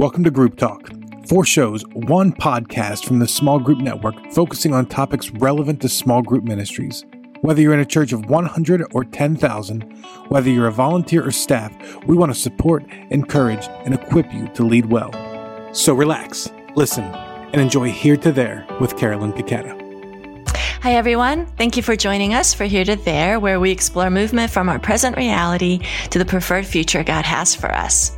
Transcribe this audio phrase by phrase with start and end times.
[0.00, 0.88] Welcome to Group Talk.
[1.28, 6.22] Four shows, one podcast from the Small Group Network focusing on topics relevant to small
[6.22, 7.04] group ministries.
[7.42, 9.82] Whether you're in a church of 100 or 10,000,
[10.28, 11.76] whether you're a volunteer or staff,
[12.06, 15.12] we want to support, encourage, and equip you to lead well.
[15.74, 19.76] So relax, listen, and enjoy Here to There with Carolyn Taketa.
[20.80, 21.44] Hi, everyone.
[21.58, 24.78] Thank you for joining us for Here to There, where we explore movement from our
[24.78, 28.16] present reality to the preferred future God has for us.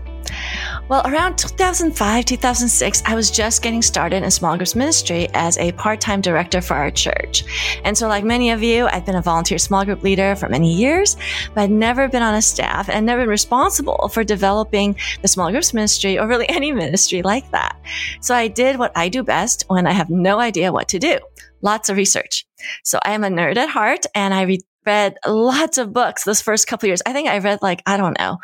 [0.92, 5.72] Well, around 2005, 2006, I was just getting started in small groups ministry as a
[5.72, 7.44] part-time director for our church.
[7.82, 10.70] And so like many of you, I've been a volunteer small group leader for many
[10.70, 11.16] years,
[11.54, 15.50] but I'd never been on a staff and never been responsible for developing the small
[15.50, 17.74] groups ministry or really any ministry like that.
[18.20, 21.18] So I did what I do best when I have no idea what to do.
[21.62, 22.44] Lots of research.
[22.84, 26.66] So I am a nerd at heart and I read lots of books those first
[26.66, 27.00] couple years.
[27.06, 28.36] I think I read like, I don't know,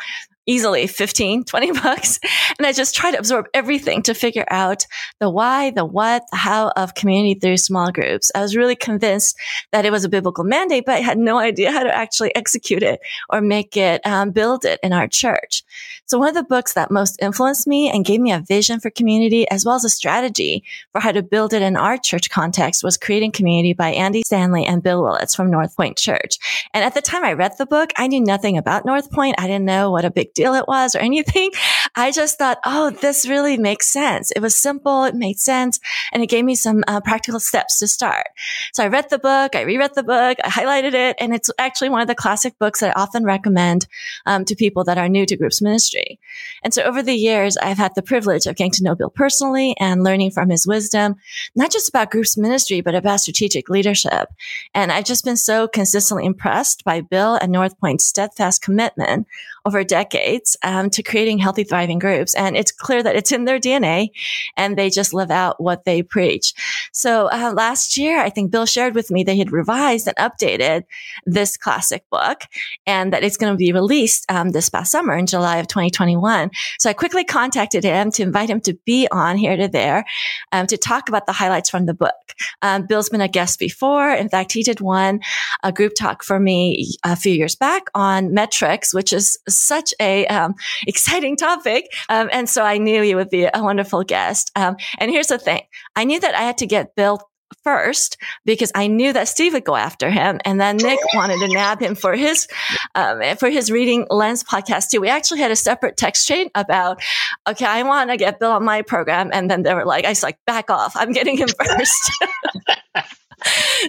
[0.48, 2.18] easily 15, 20 bucks.
[2.58, 4.86] And I just try to absorb everything to figure out
[5.20, 8.32] the why, the what, the how of community through small groups.
[8.34, 9.38] I was really convinced
[9.70, 12.82] that it was a biblical mandate, but I had no idea how to actually execute
[12.82, 13.00] it
[13.30, 15.62] or make it, um, build it in our church.
[16.06, 18.88] So one of the books that most influenced me and gave me a vision for
[18.88, 22.82] community as well as a strategy for how to build it in our church context
[22.82, 26.38] was Creating Community by Andy Stanley and Bill Willits from North Point Church.
[26.72, 29.36] And at the time I read the book, I knew nothing about North Point.
[29.38, 31.50] I didn't know what a big deal it was or anything.
[31.96, 34.30] I just thought, oh, this really makes sense.
[34.30, 35.04] It was simple.
[35.04, 35.80] It made sense.
[36.12, 38.28] And it gave me some uh, practical steps to start.
[38.72, 39.56] So I read the book.
[39.56, 40.38] I reread the book.
[40.44, 41.16] I highlighted it.
[41.18, 43.86] And it's actually one of the classic books that I often recommend
[44.26, 46.20] um, to people that are new to groups ministry.
[46.62, 49.74] And so over the years, I've had the privilege of getting to know Bill personally
[49.80, 51.16] and learning from his wisdom,
[51.56, 54.28] not just about groups ministry, but about strategic leadership.
[54.74, 59.26] And I've just been so consistently impressed by Bill and North Point's steadfast commitment
[59.64, 59.84] over
[60.28, 62.34] decades um, to creating healthy, thriving groups.
[62.34, 64.08] And it's clear that it's in their DNA
[64.56, 66.54] and they just live out what they preach.
[66.92, 70.84] So uh, last year, I think Bill shared with me they had revised and updated
[71.26, 72.42] this classic book
[72.86, 76.50] and that it's going to be released um, this past summer in July of 2021.
[76.78, 80.04] So I quickly contacted him to invite him to be on here to there
[80.52, 82.14] um, to talk about the highlights from the book.
[82.62, 84.10] Um, Bill's been a guest before.
[84.10, 85.20] In fact, he did one,
[85.62, 90.17] a group talk for me a few years back on metrics, which is such a
[90.26, 90.54] um,
[90.86, 91.92] exciting topic.
[92.08, 94.50] Um, and so I knew you would be a wonderful guest.
[94.56, 95.62] Um, and here's the thing.
[95.96, 97.20] I knew that I had to get Bill
[97.64, 101.48] first because I knew that Steve would go after him, and then Nick wanted to
[101.48, 102.46] nab him for his
[102.94, 105.00] um, for his reading lens podcast too.
[105.00, 107.00] We actually had a separate text chain about,
[107.48, 110.10] okay, I want to get Bill on my program, and then they were like, I
[110.10, 112.10] was like, back off, I'm getting him first.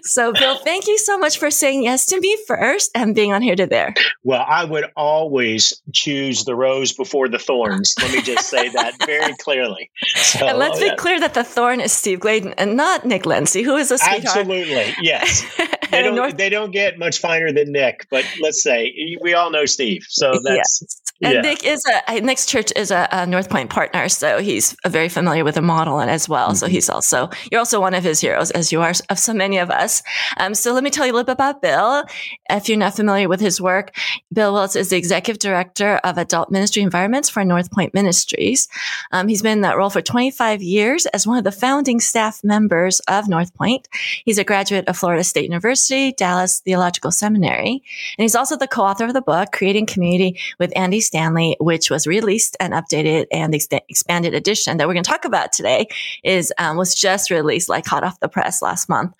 [0.04, 3.42] So, Bill, thank you so much for saying yes to me first and being on
[3.42, 3.94] here to there.
[4.24, 7.96] Well, I would always choose the rose before the thorns.
[8.02, 9.90] Let me just say that very clearly.
[10.16, 13.62] So, and let's be clear that the thorn is Steve Gladen and not Nick Lindsay,
[13.62, 14.26] who is a sweetheart.
[14.26, 15.46] Absolutely, yes.
[15.90, 19.50] They don't, North- they don't get much finer than Nick, but let's say we all
[19.50, 20.06] know Steve.
[20.08, 20.84] So that's.
[20.84, 21.02] Yes.
[21.22, 21.42] And yeah.
[21.42, 25.44] Nick is a Nick's church is a, a, North Point partner, so he's very familiar
[25.44, 26.48] with the model and as well.
[26.48, 26.56] Mm-hmm.
[26.56, 29.58] So he's also you're also one of his heroes, as you are of so many
[29.58, 30.02] of us.
[30.38, 32.06] Um, so let me tell you a little bit about Bill.
[32.50, 33.96] If you're not familiar with his work,
[34.32, 38.70] Bill Willits is the executive director of adult ministry environments for North Point Ministries.
[39.12, 42.42] Um, he's been in that role for 25 years as one of the founding staff
[42.46, 43.90] members of North Point.
[44.24, 47.84] He's a graduate of Florida State University, Dallas Theological Seminary,
[48.18, 52.06] and he's also the co-author of the book Creating Community with Andy Stanley, which was
[52.06, 55.88] released and updated and ex- expanded edition that we're going to talk about today
[56.24, 59.14] is um, was just released like hot off the press last month.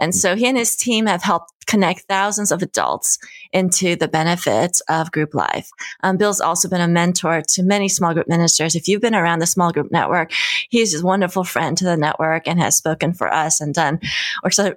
[0.00, 3.18] And so he and his team have helped connect thousands of adults
[3.52, 5.68] into the benefits of group life.
[6.02, 8.74] Um, Bill's also been a mentor to many small group ministers.
[8.74, 10.32] If you've been around the small group network,
[10.68, 14.00] he's a wonderful friend to the network and has spoken for us and done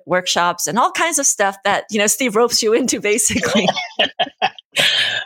[0.05, 3.67] workshops and all kinds of stuff that, you know, Steve ropes you into basically.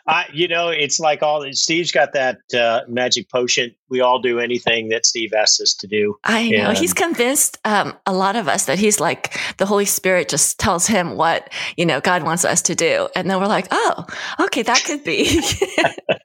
[0.05, 3.73] uh, you know, it's like all Steve's got that uh, magic potion.
[3.89, 6.15] We all do anything that Steve asks us to do.
[6.23, 6.69] I know.
[6.69, 10.59] And he's convinced um, a lot of us that he's like the Holy Spirit just
[10.59, 13.07] tells him what you know, God wants us to do.
[13.15, 14.05] And then we're like, oh,
[14.39, 15.41] okay, that could be.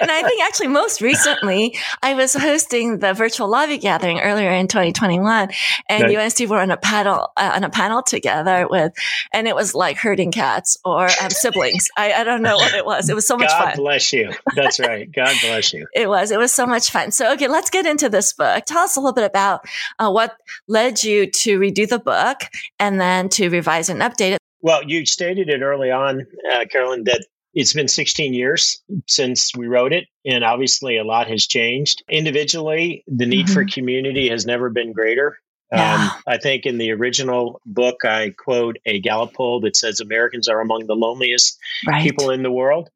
[0.00, 4.68] and I think actually most recently, I was hosting the virtual lobby gathering earlier in
[4.68, 5.50] 2021
[5.88, 6.12] and right.
[6.12, 8.92] you and Steve were on a panel, uh, on a panel together with,
[9.32, 11.88] and it was like herding cats or um, siblings.
[11.96, 13.08] I, I, don't know what it was.
[13.08, 13.76] It was so much God fun.
[13.76, 14.32] God bless you.
[14.54, 15.10] That's right.
[15.10, 15.86] God bless you.
[15.94, 17.10] it was, it was so much fun.
[17.10, 18.64] So, okay, let's get into this book.
[18.66, 19.64] Tell us a little bit about
[19.98, 20.36] uh, what
[20.68, 22.40] led you to redo the book
[22.78, 24.38] and then to revise and update it.
[24.60, 27.26] Well, you stated it early on, uh, Carolyn, that
[27.56, 32.04] it's been 16 years since we wrote it, and obviously a lot has changed.
[32.08, 33.54] Individually, the need mm-hmm.
[33.54, 35.38] for community has never been greater.
[35.72, 35.94] Yeah.
[35.94, 40.48] Um, I think in the original book, I quote a Gallup poll that says Americans
[40.48, 41.58] are among the loneliest
[41.88, 42.02] right.
[42.02, 42.90] people in the world.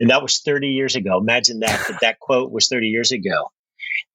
[0.00, 1.16] And that was 30 years ago.
[1.16, 3.52] Imagine that, that that quote was 30 years ago.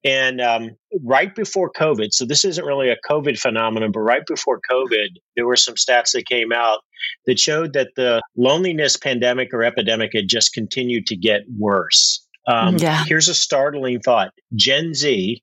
[0.05, 4.61] And um, right before COVID, so this isn't really a COVID phenomenon, but right before
[4.71, 6.81] COVID, there were some stats that came out
[7.25, 12.23] that showed that the loneliness pandemic or epidemic had just continued to get worse.
[12.47, 13.03] Um, yeah.
[13.07, 15.41] Here's a startling thought Gen Z,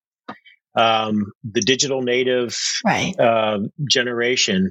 [0.76, 2.56] um, the digital native
[2.86, 3.18] right.
[3.18, 3.58] uh,
[3.90, 4.70] generation,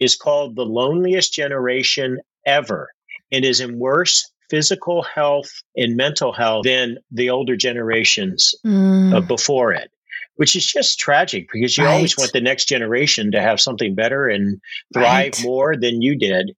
[0.00, 2.88] is called the loneliest generation ever
[3.30, 9.26] and is in worse physical health and mental health than the older generations mm.
[9.26, 9.90] before it
[10.38, 11.94] which is just tragic because you right.
[11.94, 14.60] always want the next generation to have something better and
[14.94, 15.42] thrive right.
[15.42, 16.52] more than you did.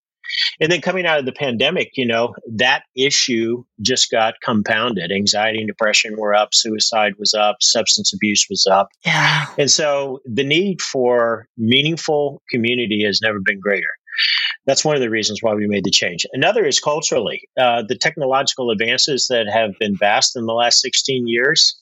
[0.61, 5.11] And then coming out of the pandemic, you know, that issue just got compounded.
[5.11, 8.89] Anxiety and depression were up, suicide was up, substance abuse was up.
[9.05, 9.47] Yeah.
[9.59, 13.89] And so the need for meaningful community has never been greater.
[14.67, 16.27] That's one of the reasons why we made the change.
[16.33, 17.43] Another is culturally.
[17.59, 21.81] Uh, the technological advances that have been vast in the last 16 years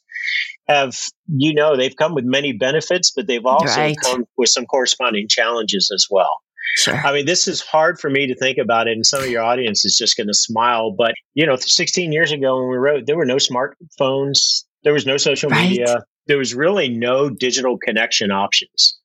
[0.69, 0.97] have,
[1.27, 3.97] you know, they've come with many benefits, but they've also right.
[4.03, 6.31] come with some corresponding challenges as well.
[6.77, 6.95] Sure.
[6.95, 9.43] I mean, this is hard for me to think about it, and some of your
[9.43, 10.95] audience is just going to smile.
[10.97, 15.07] But you know, 16 years ago when we wrote, there were no smartphones, there was
[15.07, 15.69] no social right.
[15.69, 18.97] media, there was really no digital connection options.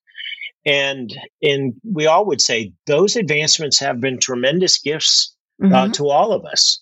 [0.66, 5.76] And and we all would say those advancements have been tremendous gifts uh, mm-hmm.
[5.76, 6.82] uh, to all of us.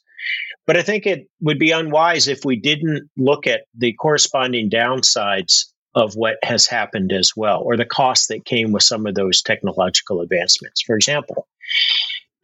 [0.67, 5.65] But I think it would be unwise if we didn't look at the corresponding downsides
[5.95, 9.41] of what has happened as well, or the cost that came with some of those
[9.41, 10.81] technological advancements.
[10.81, 11.47] For example,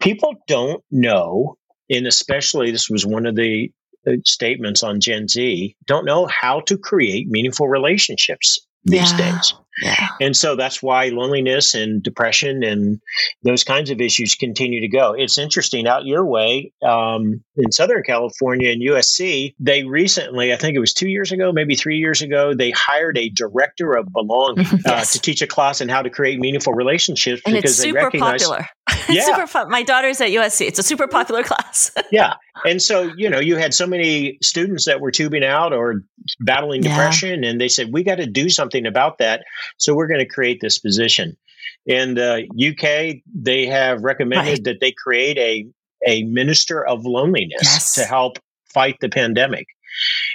[0.01, 1.57] people don't know,
[1.90, 3.72] and especially this was one of the
[4.06, 9.31] uh, statements on Gen Z, don't know how to create meaningful relationships these yeah.
[9.31, 9.54] days.
[9.82, 10.08] Yeah.
[10.20, 13.00] And so that's why loneliness and depression and
[13.44, 15.14] those kinds of issues continue to go.
[15.14, 20.76] It's interesting out your way um, in Southern California and USC, they recently, I think
[20.76, 24.66] it was two years ago, maybe three years ago, they hired a director of belonging
[24.66, 24.86] uh, yes.
[24.88, 28.44] uh, to teach a class on how to create meaningful relationships and because they recognize.
[28.44, 28.68] Popular.
[29.10, 29.24] Yeah.
[29.24, 29.69] super fun.
[29.69, 30.68] My daughter's at USC.
[30.68, 31.92] It's a super popular class.
[32.12, 32.34] yeah.
[32.66, 36.04] And so, you know, you had so many students that were tubing out or
[36.42, 36.89] battling yeah.
[36.89, 39.45] depression, and they said, we got to do something about that.
[39.78, 41.38] So we're going to create this position.
[41.86, 44.63] In the UK, uh, they have recommended right.
[44.66, 45.66] that they create a,
[46.06, 47.94] a minister of loneliness yes.
[47.94, 48.40] to help
[48.74, 49.68] fight the pandemic.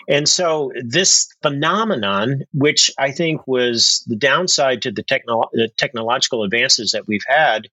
[0.08, 6.43] And so this phenomenon, which I think was the downside to the, technolo- the technological
[6.43, 7.69] advances that we've had,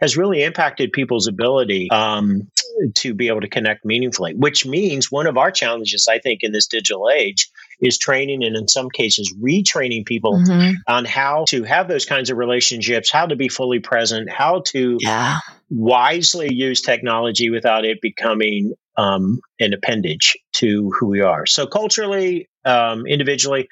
[0.00, 2.48] has really impacted people's ability um,
[2.94, 6.52] to be able to connect meaningfully, which means one of our challenges, I think, in
[6.52, 7.48] this digital age
[7.80, 10.72] is training and in some cases retraining people mm-hmm.
[10.86, 14.98] on how to have those kinds of relationships, how to be fully present, how to
[15.00, 15.38] yeah.
[15.70, 21.46] wisely use technology without it becoming um, an appendage to who we are.
[21.46, 23.68] So culturally, um, individually,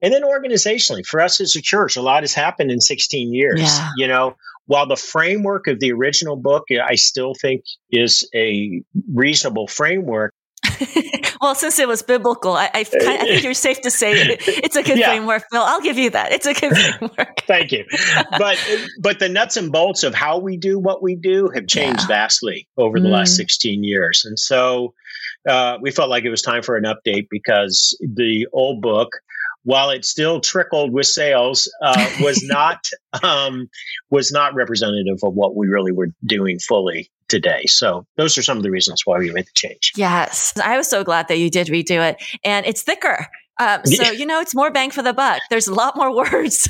[0.00, 3.60] and then organizationally, for us as a church, a lot has happened in 16 years.
[3.60, 3.90] Yeah.
[3.98, 4.36] You know,
[4.70, 8.80] while the framework of the original book, I still think is a
[9.12, 10.32] reasonable framework.
[11.40, 14.76] well, since it was biblical, I, I, I, think you're safe to say it, it's
[14.76, 15.08] a good yeah.
[15.08, 15.62] framework, Bill.
[15.62, 16.30] I'll give you that.
[16.30, 17.40] It's a good framework.
[17.48, 17.84] Thank you.
[18.38, 18.58] But
[19.00, 22.06] but the nuts and bolts of how we do what we do have changed yeah.
[22.06, 23.14] vastly over the mm.
[23.14, 24.94] last 16 years, and so
[25.48, 29.10] uh, we felt like it was time for an update because the old book
[29.64, 32.86] while it still trickled with sales, uh, was not
[33.22, 33.68] um,
[34.10, 37.64] was not representative of what we really were doing fully today.
[37.66, 39.92] So those are some of the reasons why we made the change.
[39.96, 43.26] Yes, I was so glad that you did redo it, and it's thicker.
[43.58, 45.42] Um, so you know, it's more bang for the buck.
[45.50, 46.68] There's a lot more words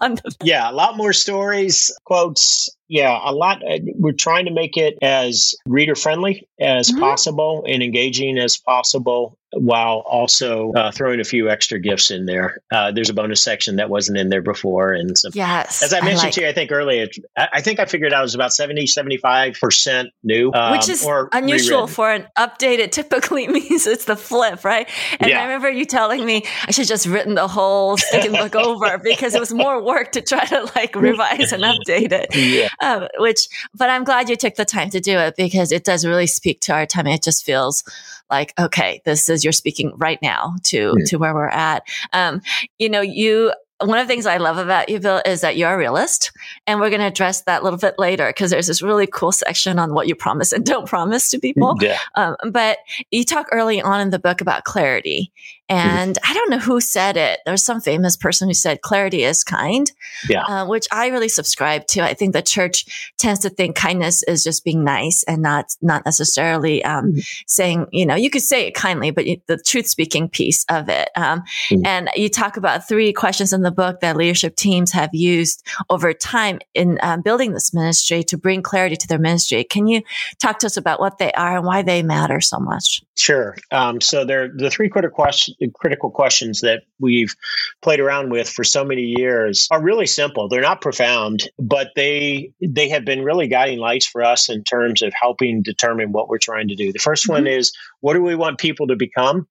[0.00, 0.34] on the.
[0.42, 2.68] Yeah, a lot more stories, quotes.
[2.88, 3.62] Yeah, a lot.
[3.62, 7.00] Uh, we're trying to make it as reader friendly as mm-hmm.
[7.00, 12.58] possible and engaging as possible while also uh, throwing a few extra gifts in there.
[12.70, 14.92] Uh, there's a bonus section that wasn't in there before.
[14.92, 17.60] And some, yes, as I mentioned I like, to you, I think earlier, I, I,
[17.60, 20.52] think I figured out it was about 70, 75% new.
[20.52, 21.94] Um, which is unusual rewritten.
[21.94, 22.78] for an update.
[22.78, 24.88] It typically means it's the flip, right?
[25.20, 25.40] And yeah.
[25.40, 29.34] I remember you telling me I should just written the whole second book over because
[29.34, 32.34] it was more work to try to like revise and update it.
[32.34, 32.68] Yeah.
[32.80, 36.04] Um, which, but I'm glad you took the time to do it because it does
[36.04, 37.06] really speak to our time.
[37.06, 37.84] It just feels
[38.30, 41.04] like, okay, this is you're speaking right now to yeah.
[41.06, 41.82] to where we're at.
[42.12, 42.42] Um,
[42.78, 45.72] you know, you one of the things I love about you, Bill, is that you're
[45.72, 46.32] a realist.
[46.66, 49.32] And we're going to address that a little bit later because there's this really cool
[49.32, 51.76] section on what you promise and don't promise to people.
[51.80, 51.98] Yeah.
[52.14, 52.78] Um, but
[53.10, 55.30] you talk early on in the book about clarity.
[55.70, 55.88] Mm-hmm.
[55.88, 56.18] And.
[56.28, 57.40] I don't know who said it.
[57.46, 59.90] There's some famous person who said clarity is kind,
[60.28, 60.42] yeah.
[60.42, 62.00] Uh, which I really subscribe to.
[62.00, 66.04] I think the church tends to think kindness is just being nice and not not
[66.04, 67.20] necessarily um, mm-hmm.
[67.46, 71.10] saying, you know, you could say it kindly, but the truth speaking piece of it.
[71.16, 71.86] Um, mm-hmm.
[71.86, 76.12] And you talk about three questions in the book that leadership teams have used over
[76.12, 79.64] time in um, building this ministry to bring clarity to their ministry.
[79.64, 80.02] Can you
[80.38, 83.02] talk to us about what they are and why they matter so much?
[83.18, 83.56] Sure.
[83.72, 87.34] Um, so they're the three critical questions, critical questions that we've
[87.80, 90.48] played around with for so many years are really simple.
[90.48, 95.00] They're not profound, but they they have been really guiding lights for us in terms
[95.00, 96.92] of helping determine what we're trying to do.
[96.92, 97.32] The 1st mm-hmm.
[97.32, 99.48] one is what do we want people to become?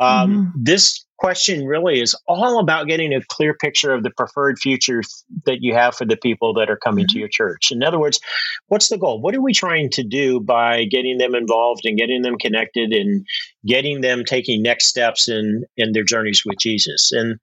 [0.00, 0.62] Um, mm-hmm.
[0.62, 5.02] This question really is all about getting a clear picture of the preferred future
[5.44, 7.14] that you have for the people that are coming mm-hmm.
[7.14, 7.70] to your church.
[7.70, 8.20] In other words,
[8.68, 9.20] what's the goal?
[9.20, 13.26] What are we trying to do by getting them involved and getting them connected and
[13.66, 17.12] getting them taking next steps in in their journeys with Jesus?
[17.12, 17.38] And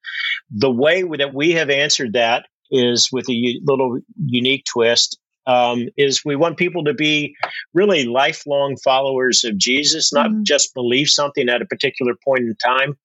[0.51, 6.23] the way that we have answered that is with a little unique twist um, is
[6.23, 7.35] we want people to be
[7.73, 10.43] really lifelong followers of Jesus, not mm-hmm.
[10.43, 12.97] just believe something at a particular point in time,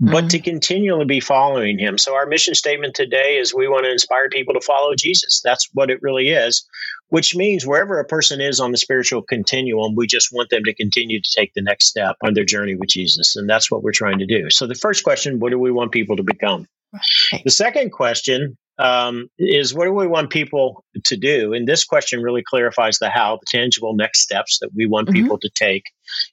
[0.00, 0.12] mm-hmm.
[0.12, 1.98] but to continually be following him.
[1.98, 5.40] So our mission statement today is we want to inspire people to follow Jesus.
[5.44, 6.66] That's what it really is,
[7.08, 10.74] which means wherever a person is on the spiritual continuum, we just want them to
[10.74, 13.36] continue to take the next step on their journey with Jesus.
[13.36, 14.50] And that's what we're trying to do.
[14.50, 16.66] So the first question, what do we want people to become?
[16.92, 17.44] Right.
[17.44, 21.52] The second question um, is what do we want people to do?
[21.52, 25.22] And this question really clarifies the how, the tangible next steps that we want mm-hmm.
[25.22, 25.84] people to take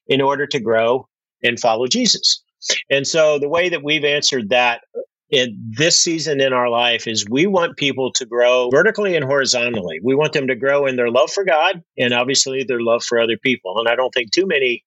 [0.07, 1.07] in order to grow
[1.43, 2.43] and follow Jesus.
[2.89, 4.81] And so the way that we've answered that
[5.29, 9.99] in this season in our life is we want people to grow vertically and horizontally.
[10.03, 13.19] We want them to grow in their love for God and obviously their love for
[13.19, 13.79] other people.
[13.79, 14.83] And I don't think too many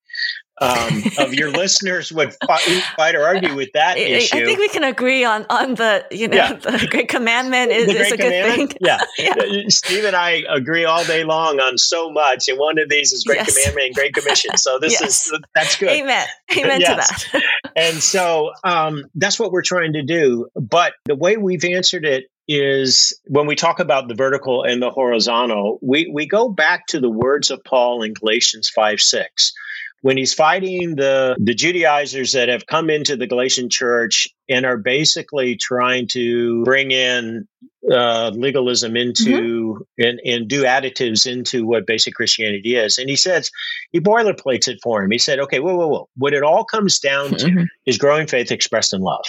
[0.61, 2.61] um, of your listeners would fight,
[2.97, 4.37] fight, or argue with that I, issue.
[4.37, 6.53] I think we can agree on on the you know yeah.
[6.55, 8.73] the great commandment is, is a good thing.
[8.81, 8.99] Yeah.
[9.19, 9.35] yeah.
[9.69, 13.25] Steve and I agree all day long on so much, and one of these is
[13.25, 13.57] Great yes.
[13.57, 14.57] Commandment and Great Commission.
[14.57, 15.27] So this yes.
[15.27, 15.91] is that's good.
[15.91, 16.27] Amen.
[16.57, 17.25] Amen yes.
[17.25, 17.43] to that.
[17.77, 20.49] and so um, that's what we're trying to do.
[20.55, 24.91] But the way we've answered it is when we talk about the vertical and the
[24.91, 29.53] horizontal, we, we go back to the words of Paul in Galatians 5 6
[30.03, 34.77] when he's fighting the the Judaizers that have come into the Galatian church and are
[34.77, 37.47] basically trying to bring in
[37.91, 40.03] uh, legalism into mm-hmm.
[40.03, 42.99] and, and do additives into what basic Christianity is.
[42.99, 43.51] And he says
[43.93, 45.11] he boilerplates it for him.
[45.11, 46.09] He said, "Okay, whoa, whoa, whoa!
[46.17, 47.65] What it all comes down to mm-hmm.
[47.87, 49.25] is growing faith expressed in love."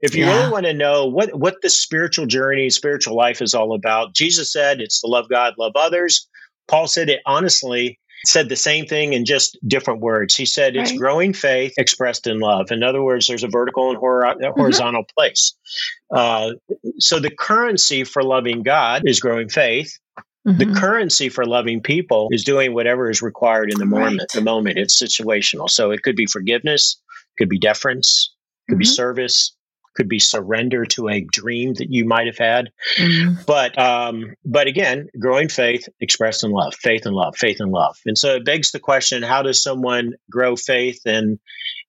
[0.00, 0.36] If you yeah.
[0.36, 4.52] really want to know what what the spiritual journey, spiritual life is all about, Jesus
[4.52, 6.28] said it's to love God, love others.
[6.68, 10.34] Paul said it honestly said the same thing in just different words.
[10.34, 12.70] He said it's growing faith expressed in love.
[12.70, 14.58] In other words, there's a vertical and mm-hmm.
[14.58, 15.14] horizontal mm-hmm.
[15.18, 15.54] place.
[16.14, 16.52] Uh,
[16.98, 19.98] so the currency for loving God is growing faith.
[20.46, 20.58] Mm-hmm.
[20.58, 24.20] The currency for loving people is doing whatever is required in the moment.
[24.20, 24.40] Right.
[24.40, 25.70] The moment it's situational.
[25.70, 27.00] So it could be forgiveness,
[27.38, 28.34] could be deference,
[28.68, 28.80] could mm-hmm.
[28.80, 29.56] be service,
[29.94, 32.70] could be surrender to a dream that you might have had.
[32.98, 33.42] Mm-hmm.
[33.46, 37.98] But um, but again, growing faith expressed in love, faith and love, faith and love.
[38.06, 41.00] And so it begs the question: How does someone grow faith?
[41.06, 41.38] And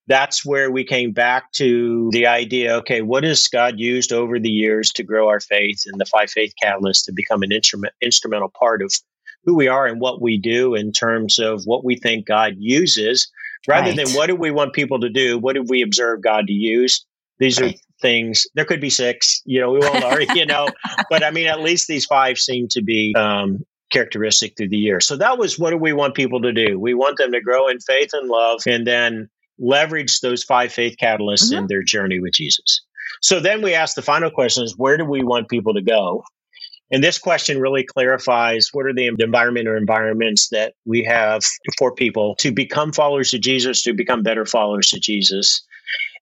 [0.08, 4.50] that's where we came back to the idea okay, what has God used over the
[4.50, 8.50] years to grow our faith and the five faith catalysts to become an instrument, instrumental
[8.50, 8.94] part of
[9.46, 13.32] who we are and what we do in terms of what we think God uses
[13.68, 13.96] rather right.
[13.96, 15.38] than what do we want people to do?
[15.38, 17.06] What do we observe God to use?
[17.40, 17.76] These right.
[17.76, 18.46] are things.
[18.56, 20.68] There could be six, you know, we won't already, you know,
[21.10, 25.00] but I mean, at least these five seem to be um, characteristic through the year.
[25.00, 26.80] So that was what do we want people to do?
[26.80, 30.96] We want them to grow in faith and love and then leverage those five faith
[31.02, 31.60] catalysts mm-hmm.
[31.60, 32.82] in their journey with Jesus.
[33.22, 36.24] So then we ask the final question is where do we want people to go?
[36.92, 41.42] And this question really clarifies what are the environment or environments that we have
[41.78, 45.66] for people to become followers of Jesus, to become better followers of Jesus.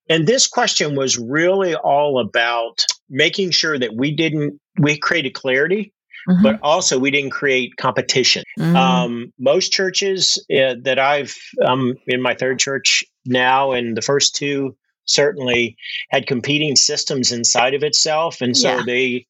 [0.08, 5.92] And this question was really all about making sure that we didn't, we created clarity.
[6.28, 6.42] Mm-hmm.
[6.42, 8.44] But also, we didn't create competition.
[8.58, 8.74] Mm-hmm.
[8.74, 14.34] Um, most churches uh, that I've, um, in my third church now, and the first
[14.34, 15.76] two certainly
[16.10, 18.82] had competing systems inside of itself, and so yeah.
[18.86, 19.26] they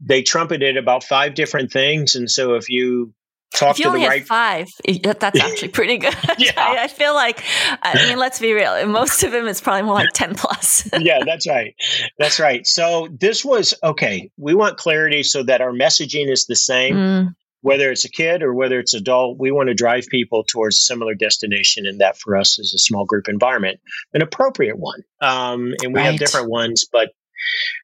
[0.00, 2.16] they trumpeted about five different things.
[2.16, 3.14] And so, if you
[3.54, 4.68] talk if you to only the right have five,
[5.18, 6.14] that's actually pretty good.
[6.38, 6.52] yeah.
[6.56, 7.42] I, I, feel like,
[7.82, 8.86] I mean, let's be real.
[8.86, 10.88] Most of them is probably more like 10 plus.
[10.98, 11.74] yeah, that's right.
[12.18, 12.66] That's right.
[12.66, 14.30] So this was okay.
[14.36, 16.94] We want clarity so that our messaging is the same.
[16.94, 17.34] Mm.
[17.60, 20.80] Whether it's a kid or whether it's adult, we want to drive people towards a
[20.80, 23.80] similar destination, and that for us is a small group environment,
[24.12, 25.00] an appropriate one.
[25.22, 26.10] Um, and we right.
[26.10, 27.12] have different ones, but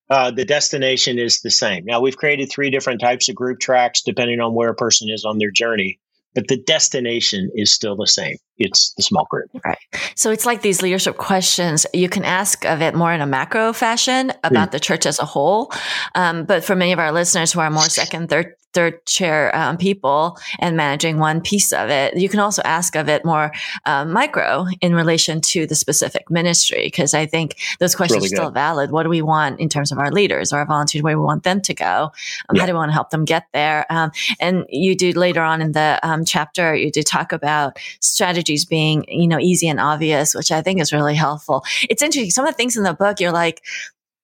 [0.09, 1.85] uh, the destination is the same.
[1.85, 5.25] Now, we've created three different types of group tracks depending on where a person is
[5.25, 5.99] on their journey,
[6.35, 8.37] but the destination is still the same.
[8.59, 9.51] It's the small group.
[9.65, 9.79] Right.
[10.15, 11.87] So it's like these leadership questions.
[11.95, 14.73] You can ask of it more in a macro fashion about mm.
[14.73, 15.73] the church as a whole.
[16.15, 19.77] Um, but for many of our listeners who are more second, third, third chair um,
[19.77, 23.53] people and managing one piece of it, you can also ask of it more
[23.87, 26.83] um, micro in relation to the specific ministry.
[26.85, 28.91] Because I think those questions really are still valid.
[28.91, 31.03] What do we want in terms of our leaders or our volunteers?
[31.03, 32.13] Where we want them to go?
[32.49, 32.61] Um, yeah.
[32.61, 33.87] How do we want to help them get there?
[33.91, 38.65] Um, and you do later on in the um, chapter, you do talk about strategies
[38.65, 41.65] being, you know, easy and obvious, which I think is really helpful.
[41.89, 42.31] It's interesting.
[42.31, 43.63] Some of the things in the book, you're like,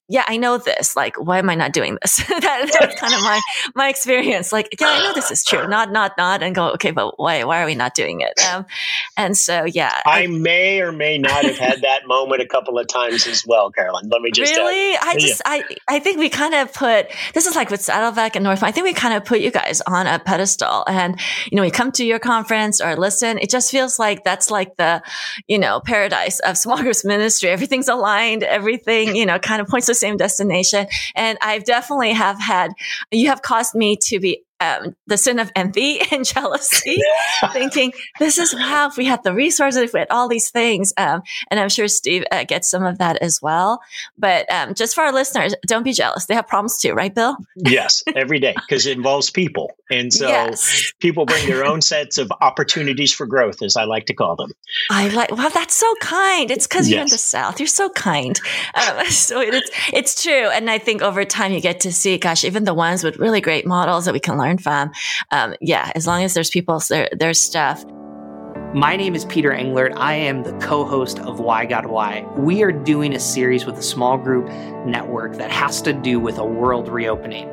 [0.09, 0.95] yeah, I know this.
[0.95, 2.17] Like, why am I not doing this?
[2.29, 3.41] that, that's kind of my
[3.75, 4.53] my experience.
[4.53, 5.67] Like, yeah, I know this is true.
[5.67, 7.43] Not, not, not, and go, okay, but why?
[7.43, 8.41] Why are we not doing it?
[8.47, 8.67] Um,
[9.17, 12.79] and so, yeah, I, I, may or may not have had that moment a couple
[12.79, 14.09] of times as well, Carolyn.
[14.09, 14.97] Let me just really.
[14.97, 15.53] I just, yeah.
[15.53, 18.63] I, I think we kind of put this is like with Saddleback and North.
[18.63, 21.19] I think we kind of put you guys on a pedestal, and
[21.51, 23.39] you know, we come to your conference or listen.
[23.39, 25.03] It just feels like that's like the,
[25.49, 27.51] you know, paradise of small groups ministry.
[27.51, 28.45] Everything's aligned.
[28.45, 30.87] Everything, you know, kind of points to same destination.
[31.15, 32.73] And I've definitely have had,
[33.11, 36.99] you have caused me to be um, the sin of envy and jealousy,
[37.53, 38.89] thinking this is wow.
[38.89, 41.89] If we had the resources, if we had all these things, um, and I'm sure
[41.89, 43.81] Steve uh, gets some of that as well.
[44.19, 46.27] But um, just for our listeners, don't be jealous.
[46.27, 47.37] They have problems too, right, Bill?
[47.57, 50.93] yes, every day because it involves people, and so yes.
[51.01, 54.51] people bring their own sets of opportunities for growth, as I like to call them.
[54.91, 55.31] I like.
[55.31, 56.51] Wow, that's so kind.
[56.51, 56.95] It's because yes.
[56.95, 57.61] you're in the South.
[57.61, 58.39] You're so kind.
[58.75, 62.45] Um, so it's it's true, and I think over time you get to see, gosh,
[62.45, 64.93] even the ones with really great models that we can learn learn from.
[65.31, 67.85] Um, yeah, as long as there's people, there, there's stuff.
[68.75, 69.95] My name is Peter Englert.
[69.97, 72.27] I am the co host of Why God Why.
[72.37, 74.47] We are doing a series with a small group
[74.87, 77.49] network that has to do with a world reopening.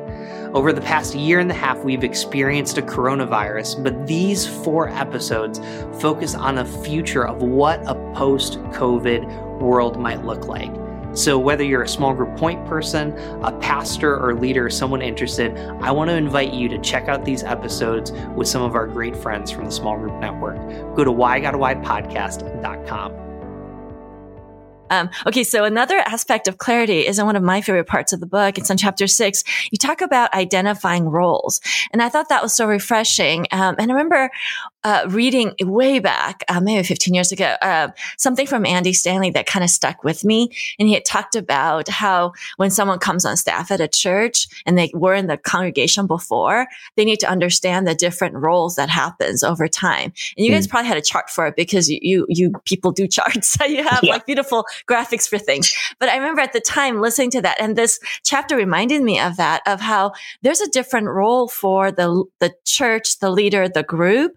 [0.54, 5.60] Over the past year and a half, we've experienced a coronavirus, but these four episodes
[6.00, 10.72] focus on the future of what a post COVID world might look like.
[11.14, 15.92] So, whether you're a small group point person, a pastor, or leader, someone interested, I
[15.92, 19.50] want to invite you to check out these episodes with some of our great friends
[19.50, 20.58] from the Small Group Network.
[20.96, 23.24] Go to whygodwhypodcast.com.
[24.90, 28.20] Um, okay, so another aspect of clarity is in one of my favorite parts of
[28.20, 28.58] the book.
[28.58, 29.42] It's in chapter six.
[29.70, 31.60] You talk about identifying roles,
[31.92, 33.46] and I thought that was so refreshing.
[33.50, 34.30] Um, and I remember
[34.84, 39.46] uh, reading way back, uh, maybe 15 years ago, uh, something from Andy Stanley that
[39.46, 40.50] kind of stuck with me.
[40.78, 44.76] And he had talked about how when someone comes on staff at a church and
[44.76, 46.66] they were in the congregation before,
[46.96, 50.12] they need to understand the different roles that happens over time.
[50.36, 50.70] And you guys mm.
[50.70, 53.54] probably had a chart for it because you, you, you people do charts.
[53.64, 54.14] So you have yeah.
[54.14, 55.72] like beautiful graphics for things.
[56.00, 59.36] But I remember at the time listening to that and this chapter reminded me of
[59.36, 64.36] that, of how there's a different role for the, the church, the leader, the group.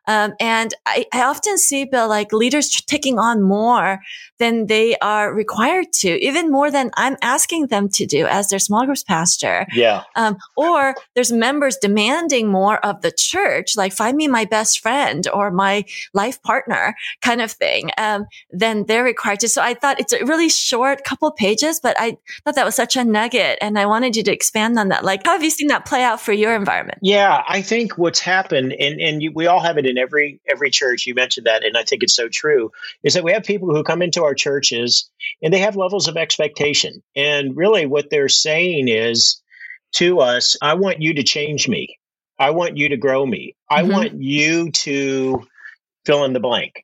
[0.07, 3.99] Um, and I, I, often see, Bill, like leaders taking on more
[4.39, 8.57] than they are required to, even more than I'm asking them to do as their
[8.57, 9.67] small groups pastor.
[9.73, 10.03] Yeah.
[10.15, 15.27] Um, or there's members demanding more of the church, like find me my best friend
[15.31, 15.85] or my
[16.15, 19.49] life partner kind of thing, um, than they're required to.
[19.49, 22.95] So I thought it's a really short couple pages, but I thought that was such
[22.95, 23.59] a nugget.
[23.61, 25.05] And I wanted you to expand on that.
[25.05, 26.97] Like, how have you seen that play out for your environment?
[27.03, 30.71] Yeah, I think what's happened, and, and you, we all have it in every every
[30.71, 31.05] church.
[31.05, 32.71] You mentioned that, and I think it's so true.
[33.03, 35.09] Is that we have people who come into our churches
[35.41, 39.41] and they have levels of expectation, and really what they're saying is
[39.93, 41.99] to us, "I want you to change me.
[42.39, 43.55] I want you to grow me.
[43.69, 43.91] I mm-hmm.
[43.91, 45.45] want you to
[46.05, 46.83] fill in the blank."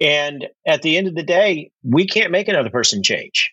[0.00, 3.52] And at the end of the day, we can't make another person change.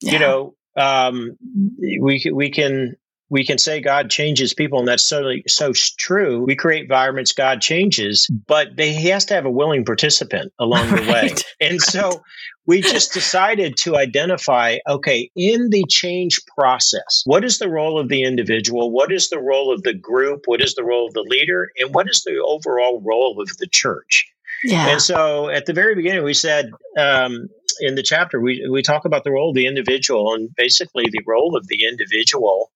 [0.00, 0.12] Yeah.
[0.12, 1.36] You know, um,
[1.78, 2.96] we we can
[3.32, 6.44] we can say God changes people, and that's so so true.
[6.44, 10.90] We create environments God changes, but they, he has to have a willing participant along
[10.90, 11.02] right.
[11.02, 11.34] the way.
[11.58, 12.20] And so
[12.66, 18.10] we just decided to identify okay, in the change process, what is the role of
[18.10, 18.92] the individual?
[18.92, 20.42] What is the role of the group?
[20.44, 21.70] What is the role of the leader?
[21.78, 24.26] And what is the overall role of the church?
[24.62, 24.88] Yeah.
[24.88, 27.48] And so at the very beginning, we said um,
[27.80, 31.22] in the chapter, we, we talk about the role of the individual, and basically the
[31.26, 32.70] role of the individual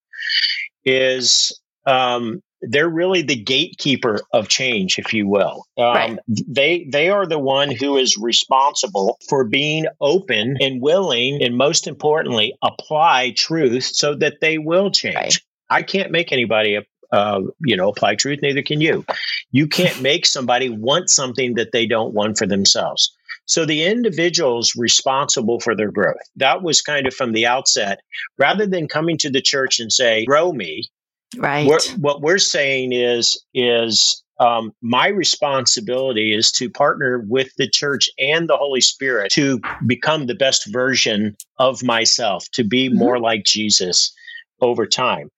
[0.85, 5.64] is um, they're really the gatekeeper of change, if you will.
[5.76, 6.18] Um, right.
[6.26, 11.87] They they are the one who is responsible for being open and willing, and most
[11.87, 15.14] importantly, apply truth so that they will change.
[15.16, 15.38] Right.
[15.68, 16.79] I can't make anybody
[17.12, 19.05] uh, you know, apply truth, neither can you.
[19.50, 23.15] You can't make somebody want something that they don't want for themselves.
[23.46, 26.16] So the individual's responsible for their growth.
[26.37, 28.00] That was kind of from the outset.
[28.38, 30.90] Rather than coming to the church and say, grow me,
[31.38, 31.66] right.
[31.66, 38.11] We're, what we're saying is, is um, my responsibility is to partner with the church
[38.18, 42.98] and the Holy Spirit to become the best version of myself, to be mm-hmm.
[42.98, 44.12] more like Jesus
[44.61, 45.30] over time.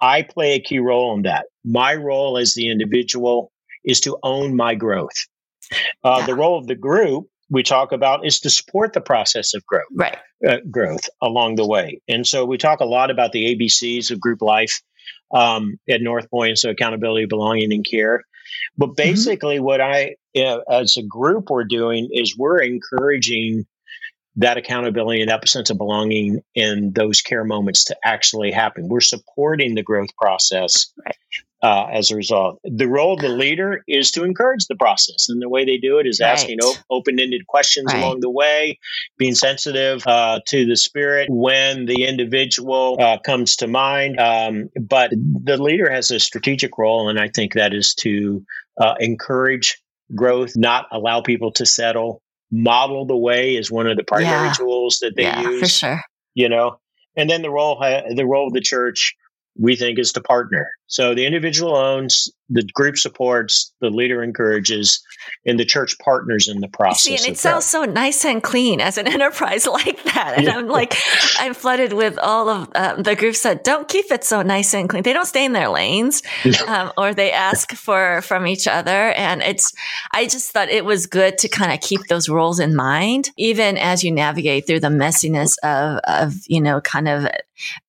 [0.00, 1.46] I play a key role in that.
[1.64, 3.50] My role as the individual
[3.84, 5.16] is to own my growth.
[6.04, 6.26] Uh, yeah.
[6.26, 9.84] The role of the group we talk about is to support the process of growth,
[9.94, 10.18] right?
[10.46, 14.20] Uh, growth along the way, and so we talk a lot about the ABCs of
[14.20, 14.80] group life
[15.32, 18.22] um, at North Point, so accountability, belonging, and care.
[18.76, 18.94] But mm-hmm.
[18.96, 19.64] basically, mm-hmm.
[19.64, 23.66] what I, uh, as a group, we're doing is we're encouraging
[24.36, 28.88] that accountability and that sense of belonging in those care moments to actually happen.
[28.88, 31.16] We're supporting the growth process right.
[31.64, 32.60] Uh, as a result.
[32.62, 35.98] The role of the leader is to encourage the process, and the way they do
[35.98, 36.28] it is right.
[36.28, 38.02] asking op- open-ended questions right.
[38.02, 38.78] along the way,
[39.16, 44.20] being sensitive uh, to the spirit when the individual uh, comes to mind.
[44.20, 48.44] Um, but the leader has a strategic role, and I think that is to
[48.78, 49.80] uh, encourage
[50.14, 52.20] growth, not allow people to settle
[52.52, 54.52] model the way is one of the primary yeah.
[54.52, 55.60] tools that they yeah, use.
[55.60, 56.00] For sure.
[56.34, 56.78] You know,
[57.16, 59.14] and then the role the role of the church
[59.58, 60.68] we think is to partner.
[60.86, 65.02] So the individual owns, the group supports, the leader encourages,
[65.46, 67.02] and the church partners in the process.
[67.02, 70.34] See, and it sounds so nice and clean as an enterprise like that.
[70.36, 70.58] And yeah.
[70.58, 70.94] I'm like,
[71.38, 74.88] I'm flooded with all of uh, the groups that don't keep it so nice and
[74.88, 75.02] clean.
[75.02, 76.22] They don't stay in their lanes,
[76.68, 79.12] um, or they ask for from each other.
[79.12, 79.72] And it's,
[80.12, 83.78] I just thought it was good to kind of keep those roles in mind, even
[83.78, 87.26] as you navigate through the messiness of, of you know, kind of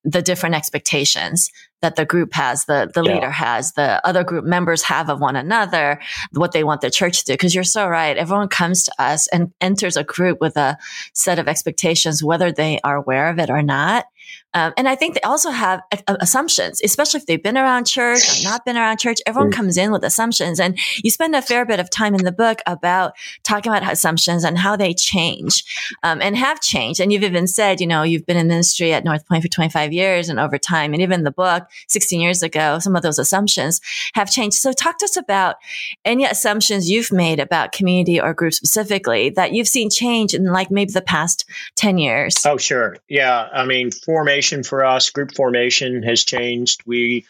[0.03, 1.49] the different expectations
[1.81, 3.13] that the group has, the, the yeah.
[3.15, 5.99] leader has, the other group members have of one another,
[6.31, 7.37] what they want the church to do.
[7.37, 8.17] Cause you're so right.
[8.17, 10.77] Everyone comes to us and enters a group with a
[11.13, 14.05] set of expectations, whether they are aware of it or not.
[14.53, 18.49] Um, and I think they also have assumptions, especially if they've been around church or
[18.49, 19.19] not been around church.
[19.27, 19.55] Everyone mm.
[19.55, 22.59] comes in with assumptions, and you spend a fair bit of time in the book
[22.65, 25.65] about talking about assumptions and how they change
[26.03, 27.01] um, and have changed.
[27.01, 29.91] And you've even said, you know, you've been in ministry at North Point for 25
[29.91, 33.81] years, and over time, and even the book 16 years ago, some of those assumptions
[34.13, 34.57] have changed.
[34.57, 35.57] So, talk to us about
[36.05, 40.71] any assumptions you've made about community or group specifically that you've seen change in like
[40.71, 41.45] maybe the past
[41.75, 42.45] 10 years.
[42.45, 42.97] Oh, sure.
[43.09, 43.49] Yeah.
[43.51, 43.91] I mean,
[44.25, 46.81] formation for us, group formation has changed.
[46.87, 47.27] We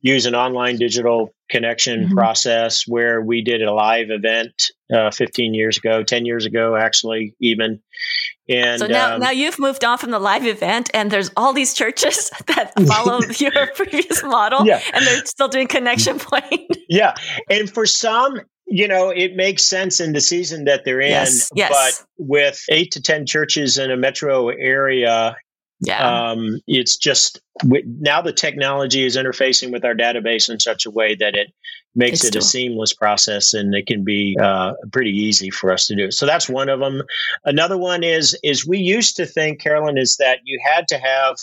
[0.00, 2.14] use an online digital connection mm-hmm.
[2.14, 7.36] process where we did a live event uh, 15 years ago, 10 years ago, actually,
[7.38, 7.80] even.
[8.48, 11.52] And so now, um, now you've moved on from the live event, and there's all
[11.52, 14.80] these churches that follow your previous model, yeah.
[14.92, 16.76] and they're still doing connection point.
[16.88, 17.14] yeah,
[17.48, 21.10] and for some, you know, it makes sense in the season that they're in.
[21.10, 21.70] Yes, yes.
[21.70, 25.36] But with eight to 10 churches in a metro area,
[25.82, 26.30] yeah.
[26.30, 31.16] Um, it's just now the technology is interfacing with our database in such a way
[31.16, 31.52] that it
[31.94, 35.86] makes it's it a seamless process and it can be uh, pretty easy for us
[35.86, 36.10] to do.
[36.10, 37.02] So that's one of them.
[37.44, 41.36] Another one is is we used to think, Carolyn, is that you had to have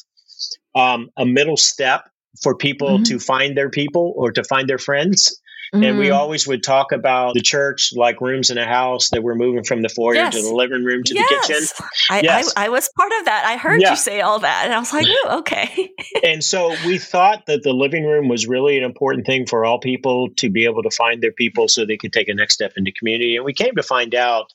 [0.73, 2.09] um, a middle step
[2.41, 3.03] for people mm-hmm.
[3.03, 5.37] to find their people or to find their friends.
[5.73, 5.83] Mm-hmm.
[5.83, 6.15] And we mm.
[6.15, 9.83] always would talk about the church like rooms in a house that we're moving from
[9.83, 10.35] the foyer yes.
[10.35, 11.29] to the living room to yes.
[11.29, 11.67] the kitchen.
[12.09, 12.53] I, yes.
[12.57, 13.45] I, I, was part of that.
[13.45, 13.91] I heard yeah.
[13.91, 14.65] you say all that.
[14.65, 15.91] And I was like, oh, okay.
[16.23, 19.79] and so we thought that the living room was really an important thing for all
[19.79, 22.73] people to be able to find their people so they could take a next step
[22.75, 23.35] into community.
[23.35, 24.51] And we came to find out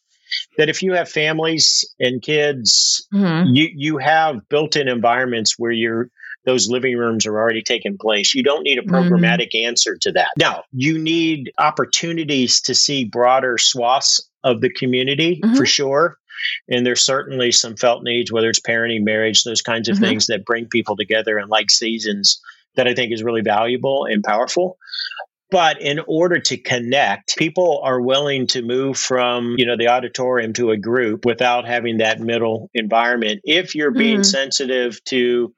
[0.58, 3.54] that if you have families and kids, mm-hmm.
[3.54, 6.10] you, you have built in environments where you're
[6.44, 8.34] those living rooms are already taking place.
[8.34, 8.94] You don't need a mm-hmm.
[8.94, 9.68] programmatic mm-hmm.
[9.68, 10.28] answer to that.
[10.38, 15.56] Now, you need opportunities to see broader swaths of the community mm-hmm.
[15.56, 16.18] for sure.
[16.68, 20.04] And there's certainly some felt needs, whether it's parenting, marriage, those kinds of mm-hmm.
[20.04, 22.40] things that bring people together and like seasons
[22.76, 24.76] that I think is really valuable and powerful.
[25.50, 30.52] But in order to connect, people are willing to move from, you know, the auditorium
[30.54, 33.40] to a group without having that middle environment.
[33.44, 34.22] If you're being mm-hmm.
[34.24, 35.54] sensitive to